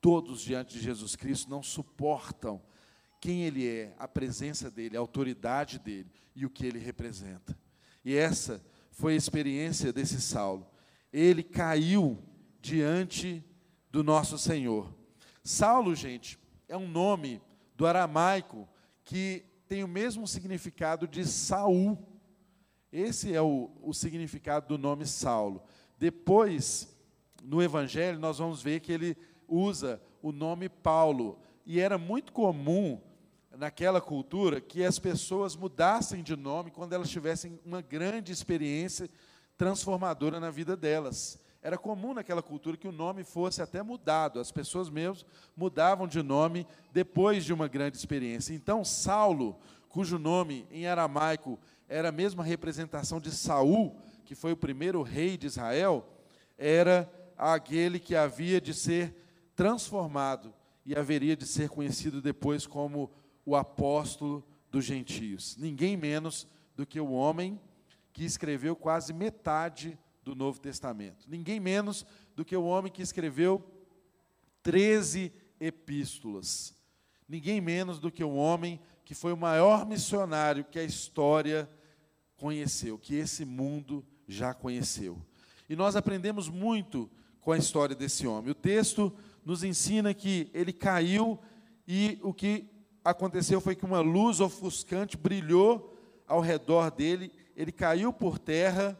[0.00, 2.60] todos diante de Jesus Cristo não suportam
[3.20, 7.56] quem Ele é, a presença dEle, a autoridade dEle e o que Ele representa.
[8.04, 10.66] E essa foi a experiência desse Saulo.
[11.12, 12.18] Ele caiu
[12.62, 13.44] diante
[13.90, 14.94] do nosso Senhor.
[15.44, 17.42] Saulo, gente, é um nome
[17.76, 18.66] do aramaico
[19.04, 21.98] que tem o mesmo significado de Saul.
[22.90, 25.62] Esse é o, o significado do nome Saulo.
[26.00, 26.88] Depois,
[27.44, 29.14] no Evangelho, nós vamos ver que ele
[29.46, 31.38] usa o nome Paulo.
[31.66, 32.98] E era muito comum
[33.54, 39.10] naquela cultura que as pessoas mudassem de nome quando elas tivessem uma grande experiência
[39.58, 41.38] transformadora na vida delas.
[41.62, 46.22] Era comum naquela cultura que o nome fosse até mudado, as pessoas mesmo mudavam de
[46.22, 48.54] nome depois de uma grande experiência.
[48.54, 49.54] Então, Saulo,
[49.90, 53.94] cujo nome em aramaico era a mesma representação de Saul,
[54.30, 56.06] que foi o primeiro rei de Israel,
[56.56, 59.12] era aquele que havia de ser
[59.56, 60.54] transformado
[60.86, 63.10] e haveria de ser conhecido depois como
[63.44, 65.56] o apóstolo dos gentios.
[65.56, 67.60] Ninguém menos do que o homem
[68.12, 71.26] que escreveu quase metade do Novo Testamento.
[71.28, 73.68] Ninguém menos do que o homem que escreveu
[74.62, 76.72] 13 epístolas.
[77.28, 81.68] Ninguém menos do que o homem que foi o maior missionário que a história
[82.36, 85.18] conheceu, que esse mundo já conheceu.
[85.68, 88.50] E nós aprendemos muito com a história desse homem.
[88.50, 89.12] O texto
[89.44, 91.38] nos ensina que ele caiu
[91.86, 92.68] e o que
[93.04, 98.98] aconteceu foi que uma luz ofuscante brilhou ao redor dele, ele caiu por terra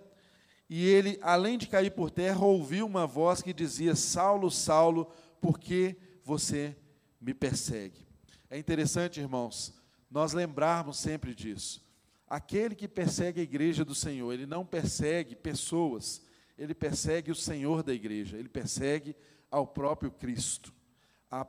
[0.68, 5.58] e ele, além de cair por terra, ouviu uma voz que dizia: Saulo, Saulo, por
[5.58, 6.76] que você
[7.20, 8.06] me persegue?
[8.48, 9.72] É interessante, irmãos,
[10.10, 11.84] nós lembrarmos sempre disso.
[12.30, 16.22] Aquele que persegue a igreja do Senhor, ele não persegue pessoas,
[16.56, 19.16] ele persegue o Senhor da igreja, ele persegue
[19.50, 20.72] ao próprio Cristo,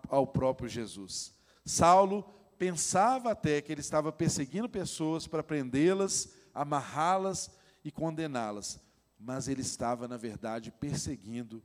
[0.09, 1.35] ao próprio Jesus.
[1.63, 2.23] Saulo
[2.57, 7.51] pensava até que ele estava perseguindo pessoas para prendê-las, amarrá-las
[7.85, 8.81] e condená-las,
[9.19, 11.61] mas ele estava, na verdade, perseguindo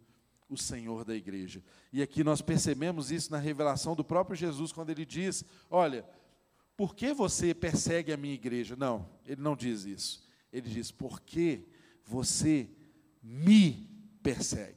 [0.47, 1.65] o Senhor da igreja.
[1.91, 6.05] E aqui nós percebemos isso na revelação do próprio Jesus, quando ele diz: Olha,
[6.77, 8.77] por que você persegue a minha igreja?
[8.77, 10.23] Não, ele não diz isso.
[10.53, 11.65] Ele diz: Porque
[12.05, 12.69] você
[13.23, 13.89] me
[14.23, 14.77] persegue.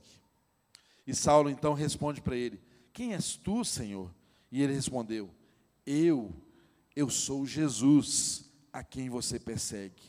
[1.05, 2.61] E Saulo então responde para ele:
[2.93, 4.13] Quem és tu, Senhor?
[4.51, 5.29] E ele respondeu:
[5.85, 6.33] Eu,
[6.95, 10.03] eu sou Jesus, a quem você persegue.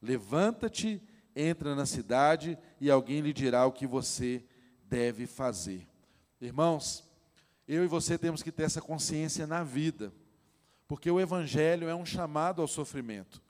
[0.00, 1.00] Levanta-te,
[1.34, 4.44] entra na cidade e alguém lhe dirá o que você
[4.84, 5.88] deve fazer.
[6.40, 7.02] Irmãos,
[7.66, 10.12] eu e você temos que ter essa consciência na vida,
[10.86, 13.42] porque o Evangelho é um chamado ao sofrimento.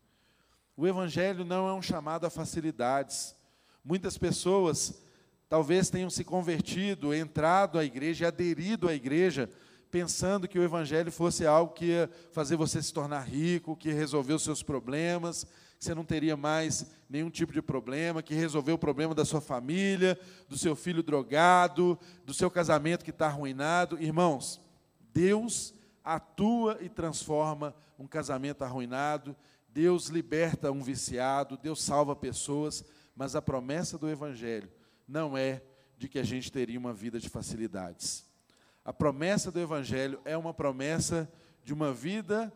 [0.76, 3.36] O Evangelho não é um chamado a facilidades.
[3.84, 5.02] Muitas pessoas
[5.48, 9.48] talvez tenham se convertido, entrado à igreja, aderido à igreja,
[9.90, 13.94] pensando que o Evangelho fosse algo que ia fazer você se tornar rico, que ia
[13.94, 15.44] resolver os seus problemas,
[15.78, 19.40] que você não teria mais nenhum tipo de problema, que resolveu o problema da sua
[19.40, 20.18] família,
[20.48, 24.02] do seu filho drogado, do seu casamento que está arruinado.
[24.02, 24.60] Irmãos,
[25.12, 25.72] Deus
[26.04, 29.34] atua e transforma um casamento arruinado,
[29.68, 32.84] Deus liberta um viciado, Deus salva pessoas,
[33.16, 34.70] mas a promessa do Evangelho
[35.08, 35.62] não é
[35.96, 38.24] de que a gente teria uma vida de facilidades.
[38.84, 41.30] A promessa do Evangelho é uma promessa
[41.64, 42.52] de uma vida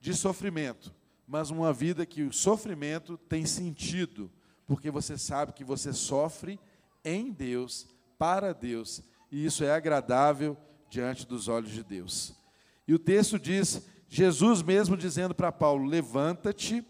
[0.00, 0.94] de sofrimento,
[1.26, 4.30] mas uma vida que o sofrimento tem sentido,
[4.66, 6.58] porque você sabe que você sofre
[7.04, 7.86] em Deus,
[8.18, 10.56] para Deus, e isso é agradável
[10.90, 12.37] diante dos olhos de Deus.
[12.88, 16.82] E o texto diz, Jesus mesmo dizendo para Paulo: Levanta-te,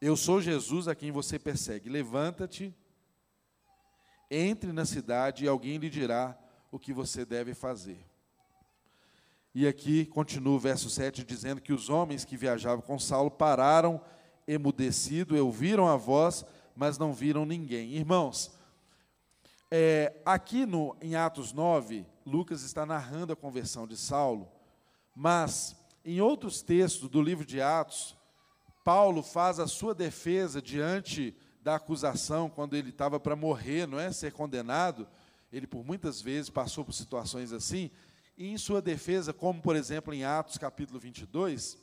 [0.00, 2.72] eu sou Jesus a quem você persegue, levanta-te,
[4.30, 6.38] entre na cidade e alguém lhe dirá
[6.70, 7.98] o que você deve fazer.
[9.52, 14.00] E aqui continua o verso 7 dizendo que os homens que viajavam com Saulo pararam
[14.46, 16.44] emudecido, ouviram a voz,
[16.76, 17.94] mas não viram ninguém.
[17.94, 18.55] Irmãos,
[19.70, 24.48] é, aqui no, em Atos 9, Lucas está narrando a conversão de Saulo,
[25.14, 28.16] mas em outros textos do livro de Atos,
[28.84, 34.12] Paulo faz a sua defesa diante da acusação quando ele estava para morrer, não é?
[34.12, 35.08] Ser condenado.
[35.52, 37.90] Ele por muitas vezes passou por situações assim.
[38.38, 41.76] E em sua defesa, como por exemplo em Atos capítulo 22,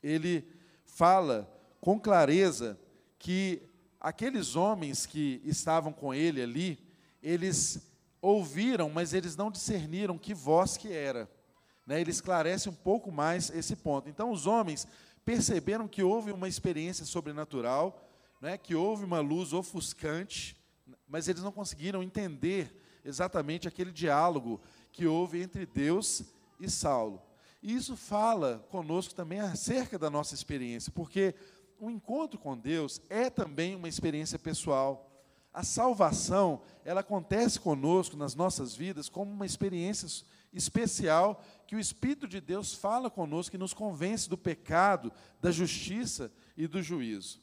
[0.00, 0.46] ele
[0.84, 2.78] fala com clareza
[3.18, 3.62] que
[4.00, 6.78] aqueles homens que estavam com ele ali,
[7.24, 11.28] eles ouviram, mas eles não discerniram que voz que era.
[11.86, 12.00] Né?
[12.00, 14.08] Ele esclarece um pouco mais esse ponto.
[14.08, 14.86] Então, os homens
[15.24, 18.06] perceberam que houve uma experiência sobrenatural,
[18.40, 20.54] né, que houve uma luz ofuscante,
[21.08, 24.60] mas eles não conseguiram entender exatamente aquele diálogo
[24.92, 26.22] que houve entre Deus
[26.60, 27.22] e Saulo.
[27.62, 31.34] E isso fala conosco também acerca da nossa experiência, porque
[31.80, 35.10] o encontro com Deus é também uma experiência pessoal.
[35.54, 42.26] A salvação, ela acontece conosco nas nossas vidas como uma experiência especial que o Espírito
[42.26, 47.40] de Deus fala conosco e nos convence do pecado, da justiça e do juízo.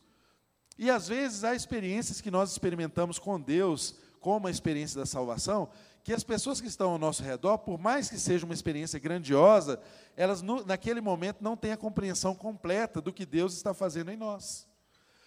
[0.78, 5.70] E às vezes há experiências que nós experimentamos com Deus, como a experiência da salvação,
[6.04, 9.80] que as pessoas que estão ao nosso redor, por mais que seja uma experiência grandiosa,
[10.18, 14.18] elas no, naquele momento não têm a compreensão completa do que Deus está fazendo em
[14.18, 14.68] nós.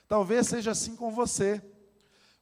[0.07, 1.63] Talvez seja assim com você.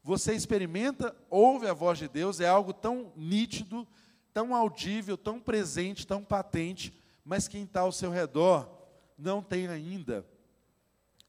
[0.03, 3.87] Você experimenta, ouve a voz de Deus, é algo tão nítido,
[4.33, 6.93] tão audível, tão presente, tão patente,
[7.25, 8.69] mas quem está ao seu redor
[9.17, 10.27] não tem ainda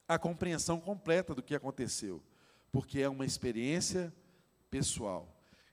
[0.08, 2.22] a compreensão completa do que aconteceu,
[2.72, 4.14] porque é uma experiência
[4.70, 5.28] pessoal.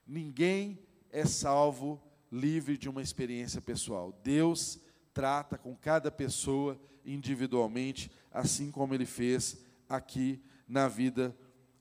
[0.05, 0.79] Ninguém
[1.09, 4.17] é salvo livre de uma experiência pessoal.
[4.23, 4.79] Deus
[5.13, 9.57] trata com cada pessoa individualmente, assim como ele fez
[9.89, 11.35] aqui na vida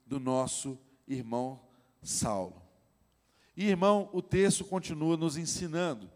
[0.06, 0.78] do nosso
[1.14, 1.60] irmão
[2.02, 2.62] Saulo.
[3.56, 6.10] E, irmão, o texto continua nos ensinando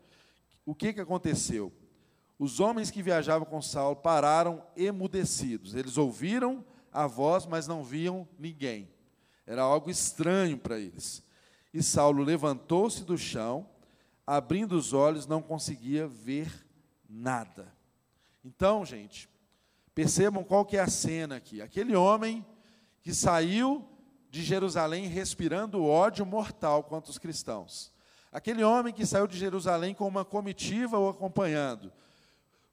[0.65, 1.73] o que, que aconteceu.
[2.39, 5.75] Os homens que viajavam com Saulo pararam emudecidos.
[5.75, 8.89] Eles ouviram a voz, mas não viam ninguém.
[9.47, 11.23] Era algo estranho para eles.
[11.73, 13.69] E Saulo levantou-se do chão,
[14.27, 16.67] abrindo os olhos, não conseguia ver
[17.09, 17.73] nada.
[18.45, 19.29] Então, gente,
[19.95, 21.61] percebam qual que é a cena aqui.
[21.61, 22.45] Aquele homem
[23.03, 23.87] que saiu
[24.35, 27.93] de Jerusalém respirando ódio mortal contra os cristãos.
[28.33, 31.93] Aquele homem que saiu de Jerusalém com uma comitiva o acompanhando,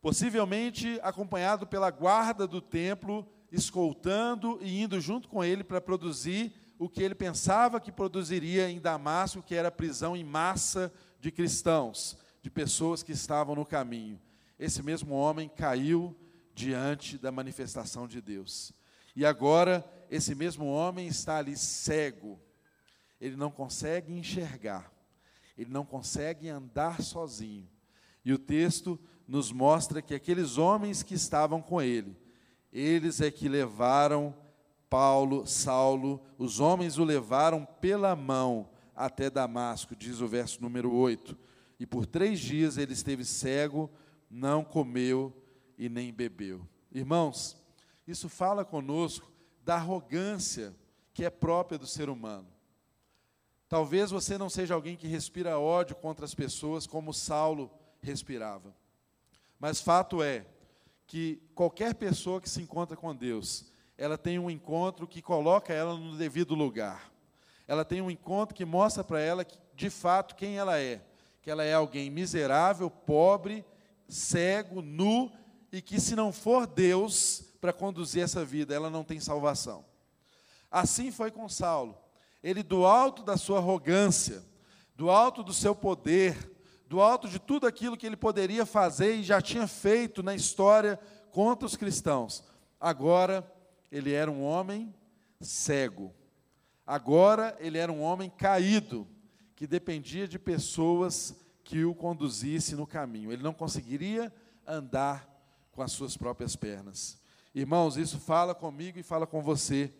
[0.01, 6.89] possivelmente acompanhado pela guarda do templo, escoltando e indo junto com ele para produzir o
[6.89, 12.18] que ele pensava que produziria em Damasco, que era a prisão em massa de cristãos,
[12.41, 14.20] de pessoas que estavam no caminho.
[14.57, 16.18] Esse mesmo homem caiu
[16.55, 18.74] diante da manifestação de Deus.
[19.16, 22.38] E agora, esse mesmo homem está ali cego.
[23.20, 24.91] Ele não consegue enxergar.
[25.57, 27.66] Ele não consegue andar sozinho.
[28.26, 32.18] E o texto nos mostra que aqueles homens que estavam com ele,
[32.74, 34.36] eles é que levaram
[34.89, 41.38] Paulo, Saulo, os homens o levaram pela mão até Damasco, diz o verso número 8.
[41.80, 43.89] E por três dias ele esteve cego,
[44.30, 45.34] não comeu
[45.78, 46.68] e nem bebeu.
[46.91, 47.55] Irmãos,
[48.05, 49.30] isso fala conosco
[49.64, 50.76] da arrogância
[51.14, 52.47] que é própria do ser humano.
[53.68, 58.76] Talvez você não seja alguém que respira ódio contra as pessoas como Saulo respirava.
[59.59, 60.45] Mas fato é
[61.07, 65.95] que qualquer pessoa que se encontra com Deus, ela tem um encontro que coloca ela
[65.95, 67.12] no devido lugar.
[67.68, 71.01] Ela tem um encontro que mostra para ela, que, de fato, quem ela é.
[71.41, 73.64] Que ela é alguém miserável, pobre,
[74.07, 75.32] cego, nu,
[75.72, 79.86] e que, se não for Deus para conduzir essa vida, ela não tem salvação.
[80.72, 81.95] Assim foi com Saulo.
[82.41, 84.43] Ele, do alto da sua arrogância,
[84.95, 86.51] do alto do seu poder,
[86.88, 90.99] do alto de tudo aquilo que ele poderia fazer e já tinha feito na história
[91.30, 92.43] contra os cristãos,
[92.80, 93.49] agora
[93.91, 94.93] ele era um homem
[95.39, 96.14] cego.
[96.86, 99.07] Agora ele era um homem caído,
[99.55, 103.32] que dependia de pessoas que o conduzissem no caminho.
[103.32, 104.34] Ele não conseguiria
[104.66, 105.30] andar
[105.72, 107.20] com as suas próprias pernas.
[107.53, 109.93] Irmãos, isso fala comigo e fala com você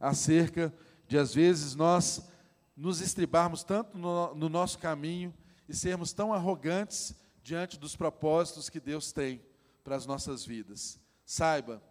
[0.00, 0.74] acerca
[1.06, 2.28] de, às vezes, nós
[2.76, 5.32] nos estribarmos tanto no, no nosso caminho
[5.68, 9.40] e sermos tão arrogantes diante dos propósitos que Deus tem
[9.84, 10.98] para as nossas vidas.
[11.24, 11.82] Saiba,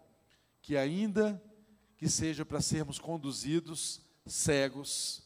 [0.60, 1.42] que ainda
[1.96, 5.22] que seja para sermos conduzidos cegos,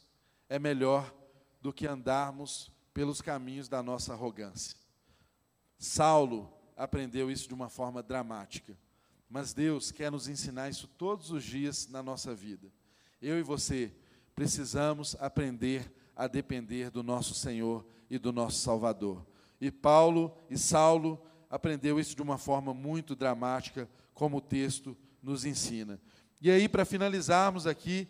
[0.49, 1.13] é melhor
[1.61, 4.77] do que andarmos pelos caminhos da nossa arrogância.
[5.79, 8.77] Saulo aprendeu isso de uma forma dramática,
[9.31, 12.67] mas Deus quer nos ensinar isso todos os dias na nossa vida.
[13.23, 13.93] Eu e você
[14.35, 19.25] precisamos aprender a depender do nosso Senhor e do nosso Salvador.
[19.61, 25.45] E Paulo e Saulo aprendeu isso de uma forma muito dramática, como o texto nos
[25.45, 26.01] ensina.
[26.41, 28.09] E aí, para finalizarmos aqui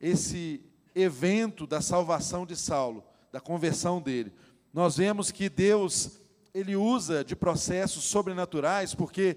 [0.00, 4.32] esse evento da salvação de Saulo, da conversão dele,
[4.72, 6.20] nós vemos que Deus
[6.54, 9.36] ele usa de processos sobrenaturais, porque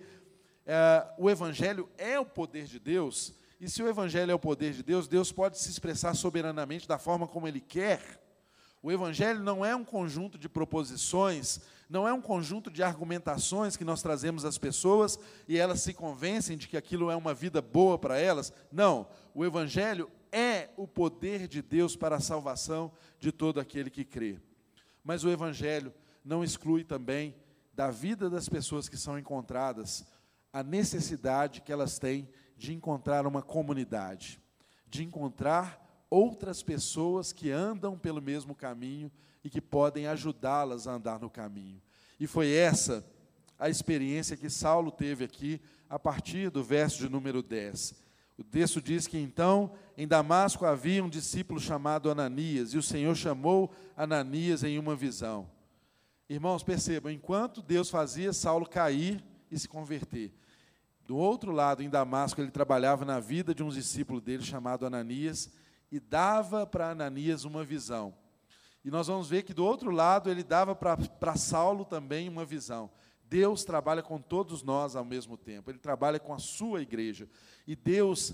[0.65, 4.73] é, o Evangelho é o poder de Deus, e se o Evangelho é o poder
[4.73, 8.19] de Deus, Deus pode se expressar soberanamente da forma como Ele quer.
[8.81, 13.85] O Evangelho não é um conjunto de proposições, não é um conjunto de argumentações que
[13.85, 17.99] nós trazemos às pessoas e elas se convencem de que aquilo é uma vida boa
[17.99, 18.51] para elas.
[18.71, 24.03] Não, o Evangelho é o poder de Deus para a salvação de todo aquele que
[24.03, 24.39] crê.
[25.03, 25.93] Mas o Evangelho
[26.25, 27.35] não exclui também
[27.73, 30.05] da vida das pessoas que são encontradas
[30.53, 32.27] a necessidade que elas têm
[32.57, 34.39] de encontrar uma comunidade,
[34.87, 39.11] de encontrar outras pessoas que andam pelo mesmo caminho
[39.43, 41.81] e que podem ajudá-las a andar no caminho.
[42.19, 43.05] E foi essa
[43.57, 47.95] a experiência que Saulo teve aqui a partir do verso de número 10.
[48.37, 53.15] O texto diz que então em Damasco havia um discípulo chamado Ananias, e o Senhor
[53.15, 55.49] chamou Ananias em uma visão.
[56.27, 60.33] Irmãos, percebam, enquanto Deus fazia Saulo cair e se converter,
[61.11, 65.51] do outro lado, em Damasco, ele trabalhava na vida de um discípulo dele chamado Ananias
[65.91, 68.13] e dava para Ananias uma visão.
[68.81, 72.89] E nós vamos ver que do outro lado ele dava para Saulo também uma visão.
[73.25, 77.27] Deus trabalha com todos nós ao mesmo tempo, ele trabalha com a sua igreja.
[77.67, 78.33] E Deus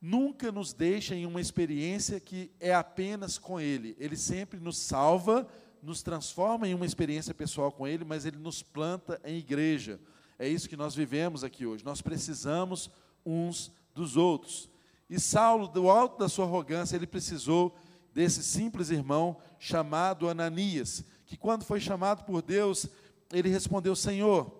[0.00, 3.94] nunca nos deixa em uma experiência que é apenas com Ele.
[3.96, 5.46] Ele sempre nos salva,
[5.80, 10.00] nos transforma em uma experiência pessoal com Ele, mas Ele nos planta em igreja.
[10.42, 11.84] É isso que nós vivemos aqui hoje.
[11.84, 12.90] Nós precisamos
[13.24, 14.68] uns dos outros.
[15.08, 17.78] E Saulo, do alto da sua arrogância, ele precisou
[18.12, 22.88] desse simples irmão chamado Ananias, que quando foi chamado por Deus,
[23.32, 24.52] ele respondeu: Senhor.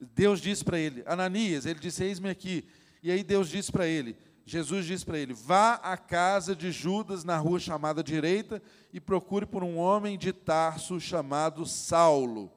[0.00, 2.66] Deus disse para ele: Ananias, ele disse: Eis-me aqui.
[3.04, 7.22] E aí Deus disse para ele: Jesus disse para ele: Vá à casa de Judas,
[7.22, 8.60] na rua chamada direita,
[8.92, 12.55] e procure por um homem de Tarso chamado Saulo.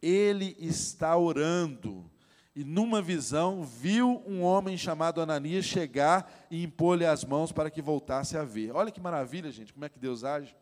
[0.00, 2.10] Ele está orando
[2.54, 7.82] e numa visão viu um homem chamado Ananias chegar e impor-lhe as mãos para que
[7.82, 8.74] voltasse a ver.
[8.74, 10.56] Olha que maravilha, gente, como é que Deus age.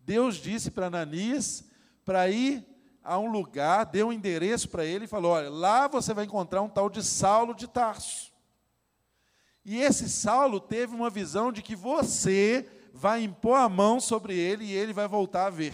[0.00, 1.64] Deus disse para Ananias
[2.04, 2.62] para ir
[3.02, 6.60] a um lugar, deu um endereço para ele e falou: Olha, lá você vai encontrar
[6.60, 8.30] um tal de Saulo de Tarso.
[9.64, 14.66] E esse Saulo teve uma visão de que você vai impor a mão sobre ele
[14.66, 15.72] e ele vai voltar a ver.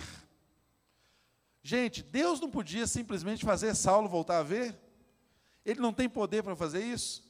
[1.63, 4.79] Gente, Deus não podia simplesmente fazer Saulo voltar a ver?
[5.65, 7.29] Ele não tem poder para fazer isso?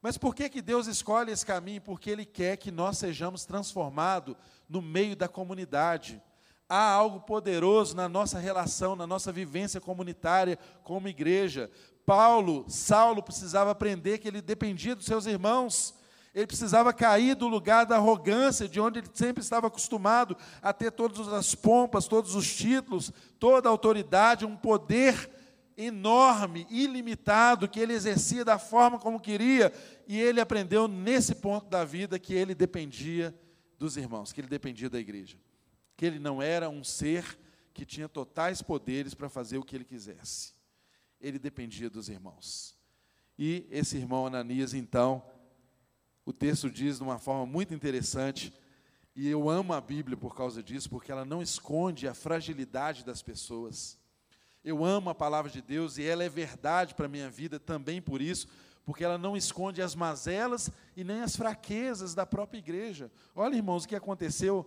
[0.00, 1.80] Mas por que, que Deus escolhe esse caminho?
[1.80, 4.34] Porque Ele quer que nós sejamos transformados
[4.68, 6.20] no meio da comunidade.
[6.68, 11.70] Há algo poderoso na nossa relação, na nossa vivência comunitária como igreja.
[12.04, 15.94] Paulo, Saulo precisava aprender que ele dependia dos seus irmãos.
[16.34, 20.90] Ele precisava cair do lugar da arrogância, de onde ele sempre estava acostumado a ter
[20.90, 25.30] todas as pompas, todos os títulos, toda a autoridade, um poder
[25.76, 29.72] enorme, ilimitado, que ele exercia da forma como queria,
[30.06, 33.34] e ele aprendeu nesse ponto da vida que ele dependia
[33.78, 35.36] dos irmãos, que ele dependia da igreja,
[35.96, 37.38] que ele não era um ser
[37.74, 40.54] que tinha totais poderes para fazer o que ele quisesse.
[41.20, 42.76] Ele dependia dos irmãos.
[43.38, 45.22] E esse irmão Ananias, então,
[46.24, 48.52] o texto diz de uma forma muito interessante,
[49.14, 53.20] e eu amo a Bíblia por causa disso, porque ela não esconde a fragilidade das
[53.20, 53.98] pessoas.
[54.64, 58.00] Eu amo a palavra de Deus e ela é verdade para a minha vida também
[58.00, 58.46] por isso,
[58.84, 63.10] porque ela não esconde as mazelas e nem as fraquezas da própria igreja.
[63.34, 64.66] Olha, irmãos, o que aconteceu.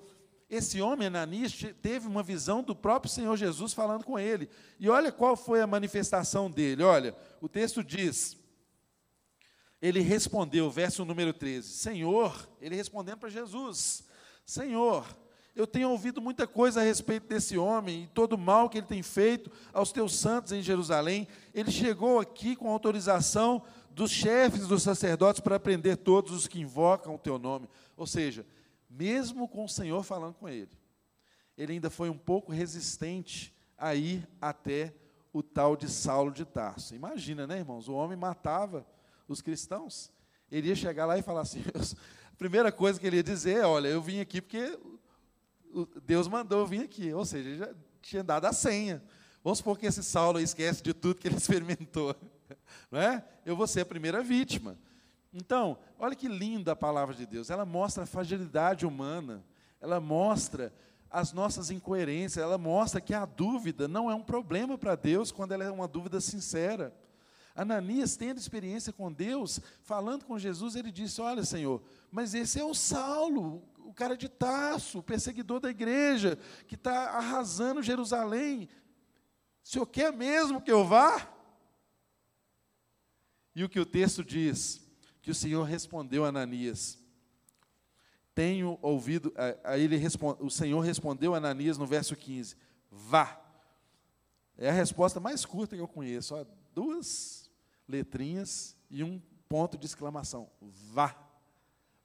[0.49, 4.47] Esse homem, Ananias, teve uma visão do próprio Senhor Jesus falando com ele.
[4.80, 6.84] E olha qual foi a manifestação dele.
[6.84, 8.38] Olha, o texto diz:
[9.86, 14.03] ele respondeu, verso número 13: Senhor, ele respondendo para Jesus:
[14.43, 15.05] Senhor,
[15.55, 18.88] eu tenho ouvido muita coisa a respeito desse homem e todo o mal que ele
[18.88, 21.27] tem feito aos teus santos em Jerusalém.
[21.53, 23.61] Ele chegou aqui com autorização
[23.91, 27.69] dos chefes dos sacerdotes para prender todos os que invocam o teu nome.
[27.95, 28.43] Ou seja,
[28.89, 30.71] mesmo com o Senhor falando com ele,
[31.55, 34.95] ele ainda foi um pouco resistente a ir até
[35.31, 36.95] o tal de Saulo de Tarso.
[36.95, 37.88] Imagina, né, irmãos?
[37.88, 38.86] O homem matava
[39.28, 40.11] os cristãos.
[40.51, 41.63] Ele ia chegar lá e falar assim:
[42.32, 44.78] a primeira coisa que ele ia dizer é: olha, eu vim aqui porque
[46.03, 47.13] Deus mandou eu vir aqui.
[47.13, 49.03] Ou seja, ele já tinha dado a senha.
[49.43, 52.15] Vamos supor que esse Saulo esquece de tudo que ele experimentou.
[52.89, 53.23] Não é?
[53.45, 54.78] Eu vou ser a primeira vítima.
[55.34, 57.49] Então, olha que linda a palavra de Deus.
[57.49, 59.43] Ela mostra a fragilidade humana.
[59.82, 60.73] Ela mostra
[61.09, 62.43] as nossas incoerências.
[62.43, 65.88] Ela mostra que a dúvida não é um problema para Deus quando ela é uma
[65.88, 66.93] dúvida sincera.
[67.56, 71.82] Ananias, tendo experiência com Deus, falando com Jesus, ele disse: Olha, Senhor,
[72.12, 76.38] mas esse é o Saulo, o cara de Taço, o perseguidor da igreja,
[76.68, 78.68] que está arrasando Jerusalém.
[79.64, 81.32] O senhor quer mesmo que eu vá?
[83.56, 84.82] E o que o texto diz?
[85.22, 86.99] Que o Senhor respondeu a Ananias.
[88.36, 89.34] Tenho ouvido,
[89.64, 92.56] aí ele responde, o Senhor respondeu a Ananias no verso 15:
[92.91, 93.41] Vá.
[94.58, 96.36] É a resposta mais curta que eu conheço.
[96.36, 97.34] Ó, duas
[97.88, 101.15] letrinhas e um ponto de exclamação: Vá.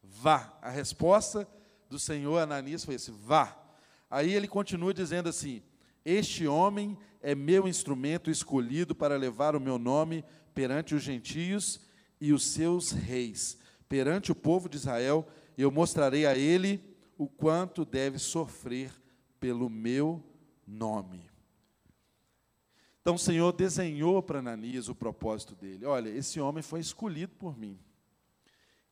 [0.02, 0.58] Vá.
[0.60, 1.48] A resposta
[1.88, 3.56] do Senhor Ananias foi esse: vá.
[4.10, 5.62] Aí ele continua dizendo assim:
[6.04, 10.24] Este homem é meu instrumento escolhido para levar o meu nome
[10.54, 11.80] perante os gentios
[12.20, 13.58] e os seus reis,
[13.88, 15.26] perante o povo de Israel,
[15.56, 16.82] eu mostrarei a ele
[17.16, 18.92] o quanto deve sofrer
[19.38, 20.22] pelo meu
[20.66, 21.29] nome.
[23.00, 25.86] Então o Senhor desenhou para Ananias o propósito dele.
[25.86, 27.78] Olha, esse homem foi escolhido por mim.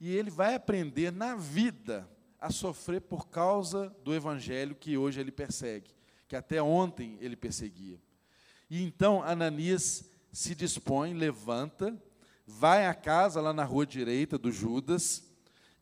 [0.00, 2.08] E ele vai aprender na vida
[2.40, 5.90] a sofrer por causa do evangelho que hoje ele persegue,
[6.26, 8.00] que até ontem ele perseguia.
[8.70, 12.00] E então Ananias se dispõe, levanta,
[12.46, 15.24] vai à casa lá na rua direita do Judas,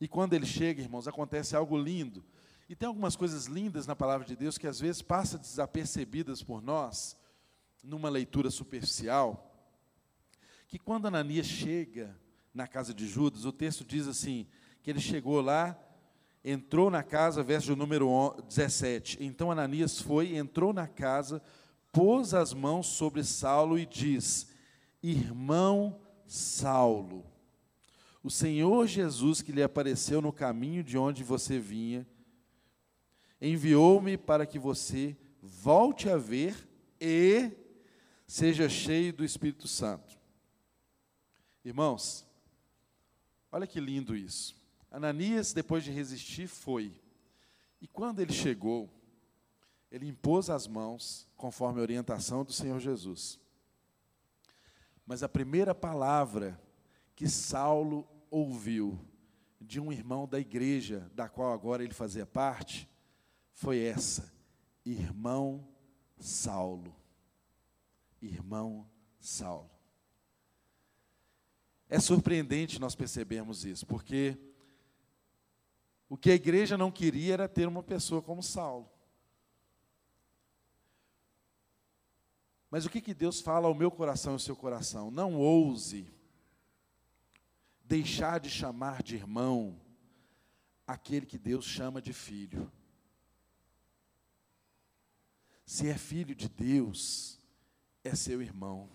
[0.01, 2.23] e quando ele chega, irmãos, acontece algo lindo.
[2.69, 6.61] E tem algumas coisas lindas na palavra de Deus que às vezes passam desapercebidas por
[6.61, 7.15] nós,
[7.83, 9.43] numa leitura superficial,
[10.67, 12.15] que quando Ananias chega
[12.53, 14.47] na casa de Judas, o texto diz assim,
[14.81, 15.77] que ele chegou lá
[16.49, 19.17] entrou na casa, verso número 17.
[19.21, 21.41] Então Ananias foi, entrou na casa,
[21.91, 24.47] pôs as mãos sobre Saulo e diz:
[25.03, 27.25] Irmão Saulo,
[28.23, 32.07] o Senhor Jesus, que lhe apareceu no caminho de onde você vinha,
[33.41, 36.67] enviou-me para que você volte a ver
[36.99, 37.51] e
[38.27, 40.19] seja cheio do Espírito Santo.
[41.63, 42.27] Irmãos,
[43.51, 44.55] olha que lindo isso.
[44.91, 47.01] Ananias, depois de resistir, foi.
[47.81, 48.89] E quando ele chegou,
[49.89, 53.39] ele impôs as mãos, conforme a orientação do Senhor Jesus.
[55.05, 56.61] Mas a primeira palavra
[57.15, 58.99] que Saulo ouviu
[59.59, 62.89] de um irmão da igreja, da qual agora ele fazia parte,
[63.53, 64.33] foi essa:
[64.85, 65.67] irmão
[66.19, 66.96] Saulo.
[68.21, 68.89] Irmão
[69.19, 69.71] Saulo.
[71.89, 74.37] É surpreendente nós percebermos isso, porque
[76.09, 78.89] o que a igreja não queria era ter uma pessoa como Saulo.
[82.69, 85.09] Mas o que, que Deus fala ao meu coração e ao seu coração?
[85.09, 86.13] Não ouse
[87.83, 89.79] deixar de chamar de irmão
[90.85, 92.71] aquele que Deus chama de filho.
[95.65, 97.36] Se é filho de Deus,
[98.07, 98.89] é seu irmão.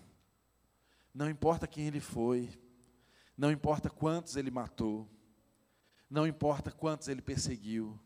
[1.13, 2.49] Não importa quem ele foi,
[3.37, 5.09] não importa quantos ele matou,
[6.09, 7.99] não importa quantos ele perseguiu,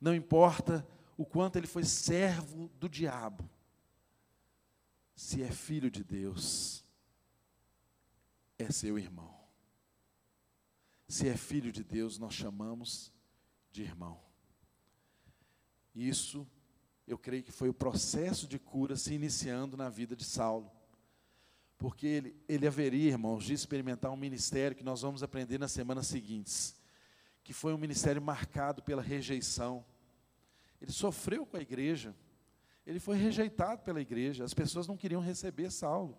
[0.00, 3.48] não importa o quanto ele foi servo do diabo.
[5.14, 6.84] Se é filho de Deus,
[8.58, 9.38] é seu irmão.
[11.08, 13.12] Se é filho de Deus, nós chamamos
[13.70, 14.22] de irmão.
[15.94, 16.46] Isso
[17.10, 20.70] eu creio que foi o processo de cura se iniciando na vida de Saulo.
[21.76, 26.06] Porque ele, ele haveria, irmãos, de experimentar um ministério que nós vamos aprender nas semanas
[26.06, 26.76] seguintes,
[27.42, 29.84] que foi um ministério marcado pela rejeição.
[30.80, 32.14] Ele sofreu com a igreja,
[32.86, 36.16] ele foi rejeitado pela igreja, as pessoas não queriam receber Saulo.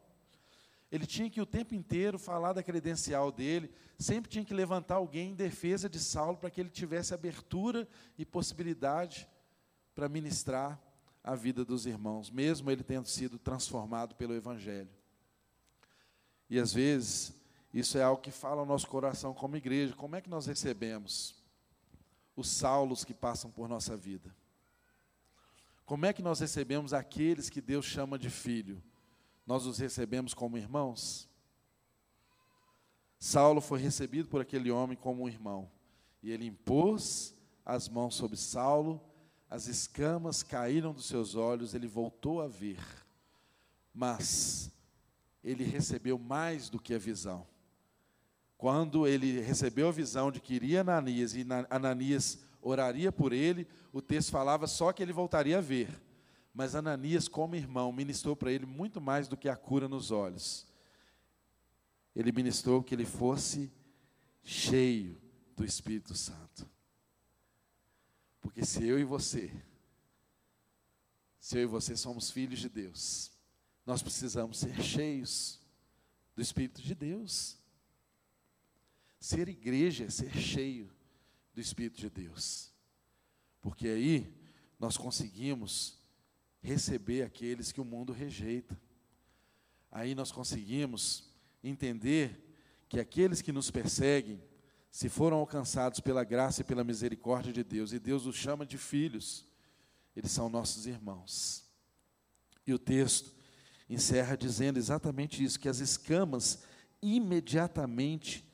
[0.92, 5.32] Ele tinha que o tempo inteiro falar da credencial dele, sempre tinha que levantar alguém
[5.32, 7.88] em defesa de Saulo para que ele tivesse abertura
[8.18, 9.26] e possibilidade
[10.02, 10.82] para ministrar
[11.24, 14.90] a vida dos irmãos, mesmo ele tendo sido transformado pelo Evangelho.
[16.50, 17.40] E às vezes,
[17.72, 21.36] isso é algo que fala ao nosso coração como igreja: como é que nós recebemos
[22.36, 24.36] os Saulos que passam por nossa vida?
[25.86, 28.82] Como é que nós recebemos aqueles que Deus chama de filho?
[29.46, 31.30] Nós os recebemos como irmãos?
[33.20, 35.72] Saulo foi recebido por aquele homem como um irmão,
[36.24, 39.11] e ele impôs as mãos sobre Saulo
[39.52, 42.80] as escamas caíram dos seus olhos, ele voltou a ver.
[43.94, 44.72] Mas
[45.44, 47.46] ele recebeu mais do que a visão.
[48.58, 54.02] Quando ele recebeu a visão de que iria Ananias e Ananias oraria por ele, o
[54.02, 56.02] texto falava só que ele voltaria a ver.
[56.54, 60.66] Mas Ananias, como irmão, ministrou para ele muito mais do que a cura nos olhos.
[62.16, 63.70] Ele ministrou que ele fosse
[64.44, 65.18] cheio
[65.58, 66.66] do Espírito Santo.
[68.42, 69.54] Porque se eu e você,
[71.40, 73.32] se eu e você somos filhos de Deus,
[73.86, 75.60] nós precisamos ser cheios
[76.36, 77.58] do Espírito de Deus.
[79.20, 80.92] Ser igreja é ser cheio
[81.54, 82.72] do Espírito de Deus.
[83.62, 84.36] Porque aí
[84.80, 86.00] nós conseguimos
[86.62, 88.80] receber aqueles que o mundo rejeita.
[89.92, 91.30] Aí nós conseguimos
[91.64, 92.56] entender
[92.90, 94.42] que aqueles que nos perseguem,
[94.92, 98.78] se foram alcançados pela graça e pela misericórdia de Deus, e Deus os chama de
[98.78, 99.48] filhos,
[100.14, 101.64] eles são nossos irmãos.
[102.68, 103.34] E o texto
[103.90, 106.64] encerra dizendo exatamente isso: que as escamas,
[107.02, 108.46] imediatamente,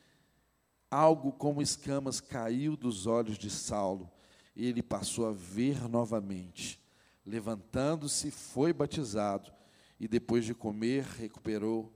[0.92, 4.10] algo como escamas caiu dos olhos de Saulo,
[4.56, 6.80] e ele passou a ver novamente.
[7.26, 9.52] Levantando-se, foi batizado,
[10.00, 11.92] e depois de comer, recuperou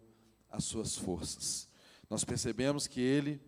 [0.50, 1.70] as suas forças.
[2.10, 3.40] Nós percebemos que ele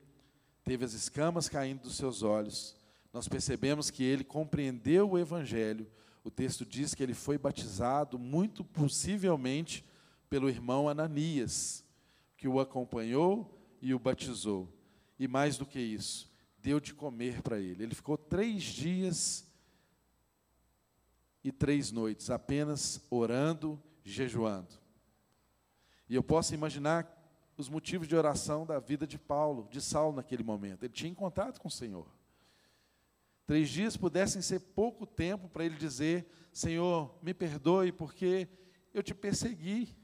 [0.63, 2.75] teve as escamas caindo dos seus olhos.
[3.11, 5.87] Nós percebemos que ele compreendeu o Evangelho.
[6.23, 9.85] O texto diz que ele foi batizado, muito possivelmente,
[10.29, 11.85] pelo irmão Ananias,
[12.37, 14.67] que o acompanhou e o batizou.
[15.19, 17.83] E mais do que isso, deu de comer para ele.
[17.83, 19.45] Ele ficou três dias
[21.43, 24.73] e três noites apenas orando, jejuando.
[26.09, 27.22] E eu posso imaginar
[27.57, 30.83] os motivos de oração da vida de Paulo, de Saulo naquele momento.
[30.83, 32.07] Ele tinha contato com o Senhor.
[33.45, 38.47] Três dias pudessem ser pouco tempo para ele dizer: Senhor, me perdoe porque
[38.93, 39.95] eu te persegui.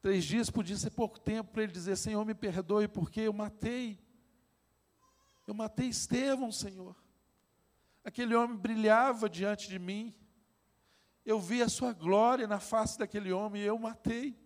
[0.00, 3.98] Três dias podia ser pouco tempo para ele dizer: Senhor, me perdoe porque eu matei.
[5.46, 6.96] Eu matei Estevão, Senhor.
[8.04, 10.14] Aquele homem brilhava diante de mim.
[11.24, 14.36] Eu vi a sua glória na face daquele homem e eu matei.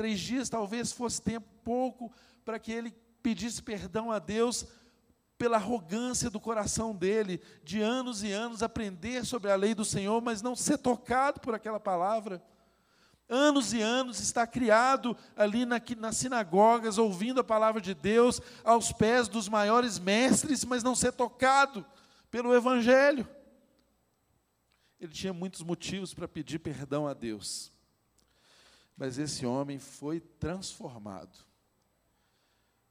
[0.00, 2.10] Três dias talvez fosse tempo pouco
[2.42, 2.90] para que ele
[3.22, 4.66] pedisse perdão a Deus
[5.36, 10.22] pela arrogância do coração dele, de anos e anos aprender sobre a lei do Senhor,
[10.22, 12.42] mas não ser tocado por aquela palavra.
[13.28, 18.92] Anos e anos está criado ali na, nas sinagogas, ouvindo a palavra de Deus, aos
[18.92, 21.84] pés dos maiores mestres, mas não ser tocado
[22.30, 23.28] pelo Evangelho.
[24.98, 27.70] Ele tinha muitos motivos para pedir perdão a Deus,
[29.00, 31.38] mas esse homem foi transformado.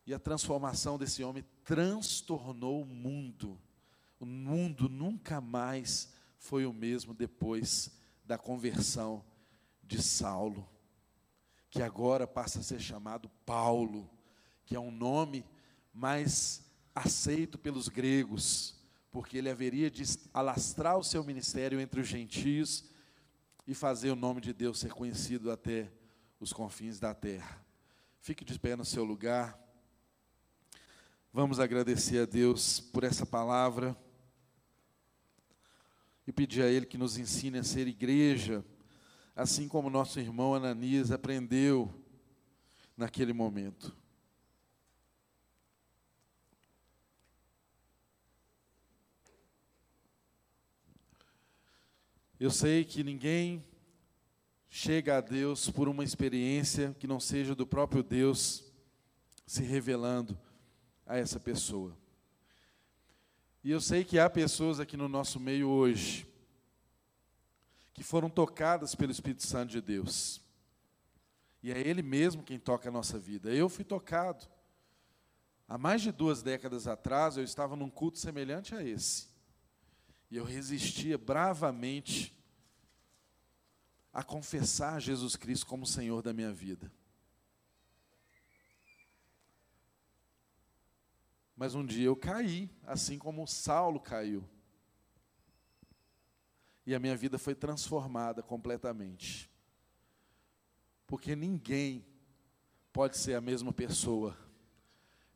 [0.07, 3.61] E a transformação desse homem transtornou o mundo.
[4.19, 7.91] O mundo nunca mais foi o mesmo depois
[8.25, 9.23] da conversão
[9.83, 10.67] de Saulo,
[11.69, 14.09] que agora passa a ser chamado Paulo,
[14.65, 15.45] que é um nome
[15.93, 18.75] mais aceito pelos gregos,
[19.11, 20.03] porque ele haveria de
[20.33, 22.83] alastrar o seu ministério entre os gentios
[23.67, 25.98] e fazer o nome de Deus ser conhecido até
[26.39, 27.63] os confins da terra.
[28.21, 29.59] Fique de pé no seu lugar.
[31.33, 33.95] Vamos agradecer a Deus por essa palavra
[36.25, 38.63] e pedir a Ele que nos ensine a ser igreja,
[39.35, 41.93] assim como nosso irmão Ananias aprendeu
[42.95, 43.95] naquele momento.
[52.39, 53.65] Eu sei que ninguém
[54.69, 58.63] chega a Deus por uma experiência que não seja do próprio Deus
[59.45, 60.37] se revelando
[61.05, 61.97] a essa pessoa.
[63.63, 66.27] E eu sei que há pessoas aqui no nosso meio hoje
[67.93, 70.41] que foram tocadas pelo Espírito Santo de Deus.
[71.61, 73.53] E é Ele mesmo quem toca a nossa vida.
[73.53, 74.47] Eu fui tocado.
[75.67, 79.27] Há mais de duas décadas atrás, eu estava num culto semelhante a esse.
[80.31, 82.38] E eu resistia bravamente
[84.19, 86.91] a confessar Jesus Cristo como Senhor da minha vida.
[91.55, 94.43] Mas um dia eu caí, assim como Saulo caiu.
[96.85, 99.49] E a minha vida foi transformada completamente.
[101.07, 102.05] Porque ninguém
[102.91, 104.37] pode ser a mesma pessoa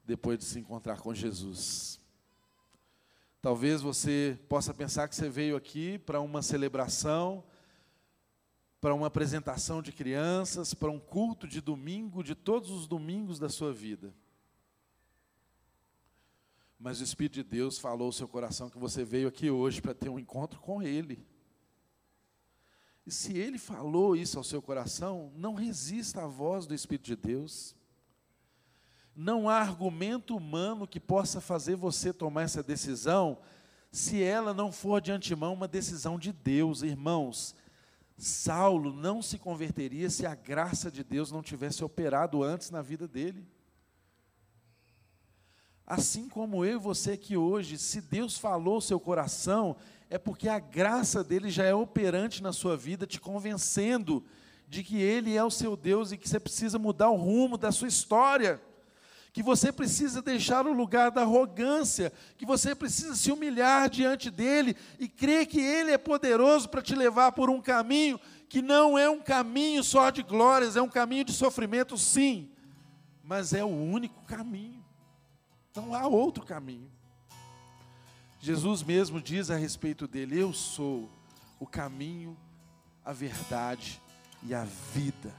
[0.04, 2.02] depois de se encontrar com Jesus.
[3.42, 7.46] Talvez você possa pensar que você veio aqui para uma celebração,
[8.84, 13.48] para uma apresentação de crianças, para um culto de domingo, de todos os domingos da
[13.48, 14.14] sua vida.
[16.78, 19.94] Mas o Espírito de Deus falou ao seu coração que você veio aqui hoje para
[19.94, 21.26] ter um encontro com Ele.
[23.06, 27.16] E se Ele falou isso ao seu coração, não resista à voz do Espírito de
[27.16, 27.74] Deus.
[29.16, 33.38] Não há argumento humano que possa fazer você tomar essa decisão,
[33.90, 37.56] se ela não for de antemão uma decisão de Deus, irmãos.
[38.18, 43.08] Saulo não se converteria se a graça de Deus não tivesse operado antes na vida
[43.08, 43.46] dele.
[45.86, 49.76] Assim como eu e você que hoje, se Deus falou seu coração,
[50.10, 54.24] é porque a graça dele já é operante na sua vida, te convencendo
[54.68, 57.72] de que ele é o seu Deus e que você precisa mudar o rumo da
[57.72, 58.62] sua história.
[59.34, 64.78] Que você precisa deixar o lugar da arrogância, que você precisa se humilhar diante dele
[65.00, 68.20] e crer que ele é poderoso para te levar por um caminho
[68.54, 72.52] que não é um caminho só de glórias, é um caminho de sofrimento, sim,
[73.24, 74.86] mas é o único caminho.
[75.76, 76.92] Não há outro caminho.
[78.40, 81.10] Jesus mesmo diz a respeito dele: Eu sou
[81.60, 82.38] o caminho,
[83.04, 84.00] a verdade
[84.44, 85.34] e a vida.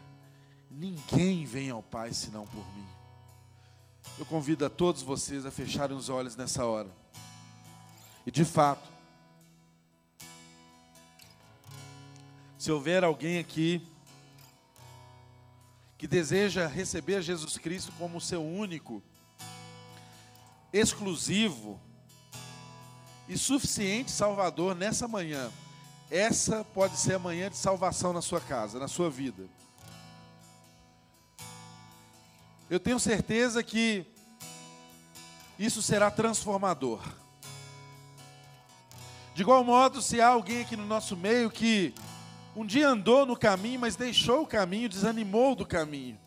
[0.68, 2.86] Ninguém vem ao Pai senão por mim.
[4.18, 6.88] Eu convido a todos vocês a fecharem os olhos nessa hora.
[8.26, 8.88] E de fato,
[12.57, 13.86] se houver alguém aqui
[15.98, 19.02] que deseja receber Jesus Cristo como seu único
[20.72, 21.80] exclusivo
[23.28, 25.50] e suficiente Salvador nessa manhã.
[26.11, 29.48] Essa pode ser a manhã de salvação na sua casa, na sua vida.
[32.70, 34.06] Eu tenho certeza que
[35.58, 37.02] isso será transformador.
[39.34, 41.92] De igual modo, se há alguém aqui no nosso meio que
[42.56, 46.18] um dia andou no caminho, mas deixou o caminho, desanimou do caminho,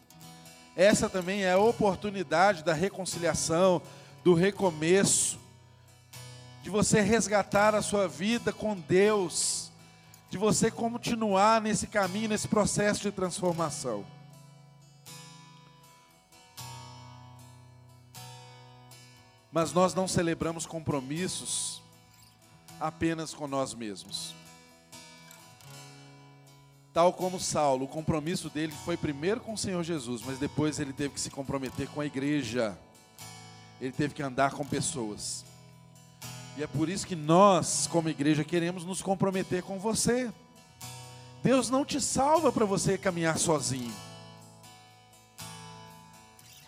[0.76, 3.82] essa também é a oportunidade da reconciliação,
[4.24, 5.40] do recomeço,
[6.62, 9.72] de você resgatar a sua vida com Deus,
[10.30, 14.06] de você continuar nesse caminho, nesse processo de transformação.
[19.58, 21.82] Mas nós não celebramos compromissos
[22.80, 24.36] apenas com nós mesmos.
[26.94, 30.94] Tal como Saulo, o compromisso dele foi primeiro com o Senhor Jesus, mas depois ele
[30.94, 32.78] teve que se comprometer com a igreja.
[33.82, 35.44] Ele teve que andar com pessoas.
[36.56, 40.32] E é por isso que nós, como igreja, queremos nos comprometer com você.
[41.42, 43.96] Deus não te salva para você caminhar sozinho.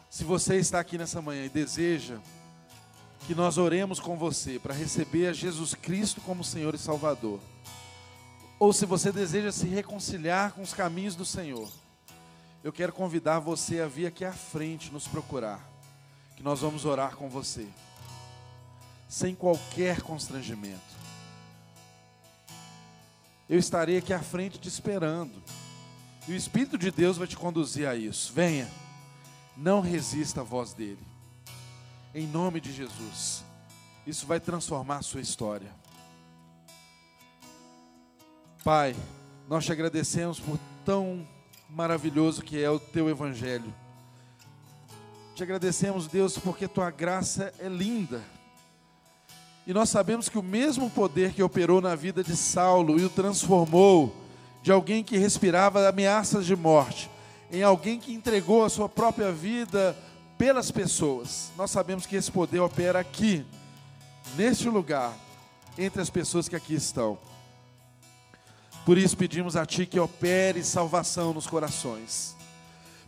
[0.09, 2.19] Se você está aqui nessa manhã e deseja
[3.29, 7.39] que nós oremos com você para receber a Jesus Cristo como Senhor e Salvador,
[8.57, 11.69] ou se você deseja se reconciliar com os caminhos do Senhor,
[12.63, 15.63] eu quero convidar você a vir aqui à frente nos procurar,
[16.35, 17.67] que nós vamos orar com você,
[19.07, 20.81] sem qualquer constrangimento.
[23.47, 25.39] Eu estarei aqui à frente te esperando,
[26.27, 28.33] e o Espírito de Deus vai te conduzir a isso.
[28.33, 28.67] Venha,
[29.55, 31.05] não resista à voz dele,
[32.13, 33.43] em nome de Jesus,
[34.05, 35.71] isso vai transformar a sua história.
[38.63, 38.95] Pai,
[39.47, 41.27] nós te agradecemos por tão
[41.69, 43.73] maravilhoso que é o teu evangelho.
[45.35, 48.21] Te agradecemos, Deus, porque tua graça é linda.
[49.65, 53.09] E nós sabemos que o mesmo poder que operou na vida de Saulo e o
[53.09, 54.15] transformou
[54.61, 57.09] de alguém que respirava ameaças de morte
[57.51, 59.95] em alguém que entregou a sua própria vida
[60.39, 61.51] pelas pessoas.
[61.57, 63.45] Nós sabemos que esse poder opera aqui,
[64.37, 65.13] neste lugar,
[65.77, 67.19] entre as pessoas que aqui estão.
[68.85, 72.37] Por isso pedimos a Ti que opere salvação nos corações.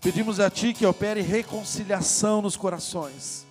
[0.01, 3.45] Pedimos a Ti que opere reconciliação nos corações.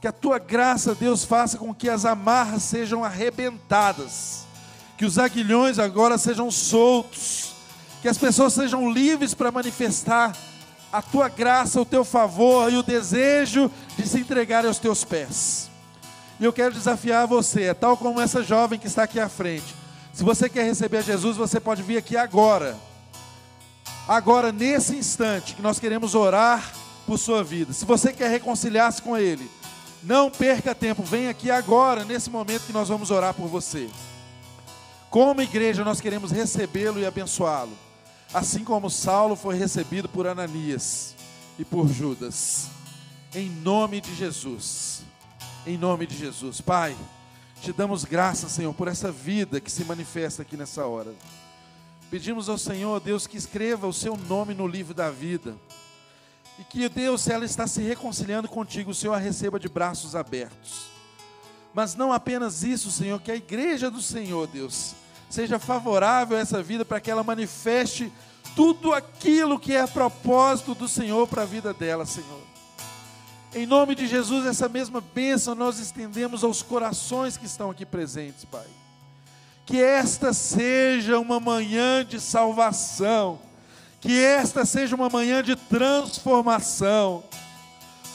[0.00, 4.46] Que a Tua graça, Deus, faça com que as amarras sejam arrebentadas.
[4.96, 7.52] Que os aguilhões agora sejam soltos.
[8.00, 10.34] Que as pessoas sejam livres para manifestar
[10.98, 15.70] a Tua graça, o Teu favor e o desejo de se entregar aos Teus pés.
[16.40, 19.84] E eu quero desafiar você, tal como essa jovem que está aqui à frente
[20.14, 22.76] se você quer receber Jesus, você pode vir aqui agora.
[24.06, 26.72] Agora, nesse instante, que nós queremos orar
[27.04, 27.72] por sua vida.
[27.72, 29.50] Se você quer reconciliar-se com Ele,
[30.04, 33.90] não perca tempo, vem aqui agora, nesse momento que nós vamos orar por você.
[35.10, 37.76] Como igreja, nós queremos recebê-lo e abençoá-lo,
[38.34, 41.14] assim como Saulo foi recebido por Ananias
[41.56, 42.68] e por Judas.
[43.32, 45.02] Em nome de Jesus.
[45.64, 46.60] Em nome de Jesus.
[46.60, 46.96] Pai.
[47.62, 51.14] Te damos graças, Senhor, por essa vida que se manifesta aqui nessa hora.
[52.10, 55.56] Pedimos ao Senhor, Deus, que escreva o seu nome no livro da vida.
[56.58, 60.14] E que, Deus, se ela está se reconciliando contigo, o Senhor a receba de braços
[60.14, 60.88] abertos.
[61.72, 64.94] Mas não apenas isso, Senhor, que a igreja do Senhor, Deus,
[65.34, 68.12] seja favorável a essa vida para que ela manifeste
[68.54, 72.40] tudo aquilo que é propósito do Senhor para a vida dela, Senhor.
[73.52, 78.44] Em nome de Jesus, essa mesma bênção nós estendemos aos corações que estão aqui presentes,
[78.44, 78.66] Pai.
[79.66, 83.40] Que esta seja uma manhã de salvação,
[84.00, 87.24] que esta seja uma manhã de transformação,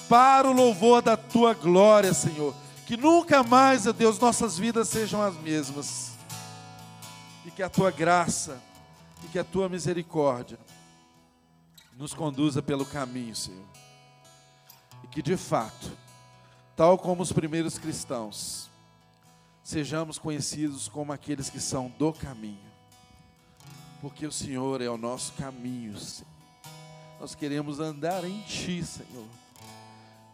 [0.08, 2.56] para o louvor da tua glória, Senhor.
[2.86, 6.09] Que nunca mais, ó Deus, nossas vidas sejam as mesmas,
[7.50, 8.62] e que a tua graça
[9.26, 10.58] e que a tua misericórdia
[11.98, 13.68] nos conduza pelo caminho, Senhor
[15.10, 15.92] que de fato,
[16.76, 18.70] tal como os primeiros cristãos,
[19.64, 22.72] sejamos conhecidos como aqueles que são do caminho,
[24.02, 25.98] porque o Senhor é o nosso caminho.
[25.98, 26.30] Senhor.
[27.20, 29.28] Nós queremos andar em Ti, Senhor.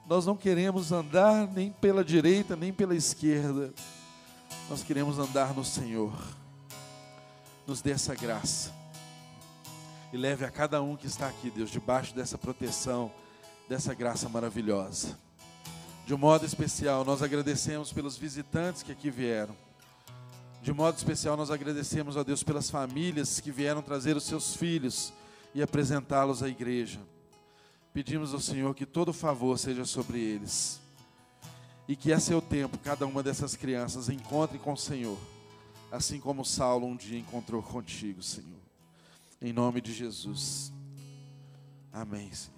[0.08, 3.74] Nós não queremos andar nem pela direita, nem pela esquerda.
[4.70, 6.14] Nós queremos andar no Senhor.
[7.66, 8.72] Nos dê essa graça.
[10.14, 13.12] E leve a cada um que está aqui, Deus, debaixo dessa proteção
[13.68, 15.18] dessa graça maravilhosa.
[16.06, 19.56] De um modo especial, nós agradecemos pelos visitantes que aqui vieram.
[20.62, 25.12] De modo especial, nós agradecemos a Deus pelas famílias que vieram trazer os seus filhos
[25.54, 27.00] e apresentá-los à igreja.
[27.94, 30.80] Pedimos ao Senhor que todo favor seja sobre eles.
[31.88, 35.18] E que a seu tempo cada uma dessas crianças encontre com o Senhor,
[35.96, 38.60] assim como Saulo um dia encontrou contigo, Senhor.
[39.42, 40.74] Em nome de Jesus.
[41.92, 42.55] Amém, Senhor.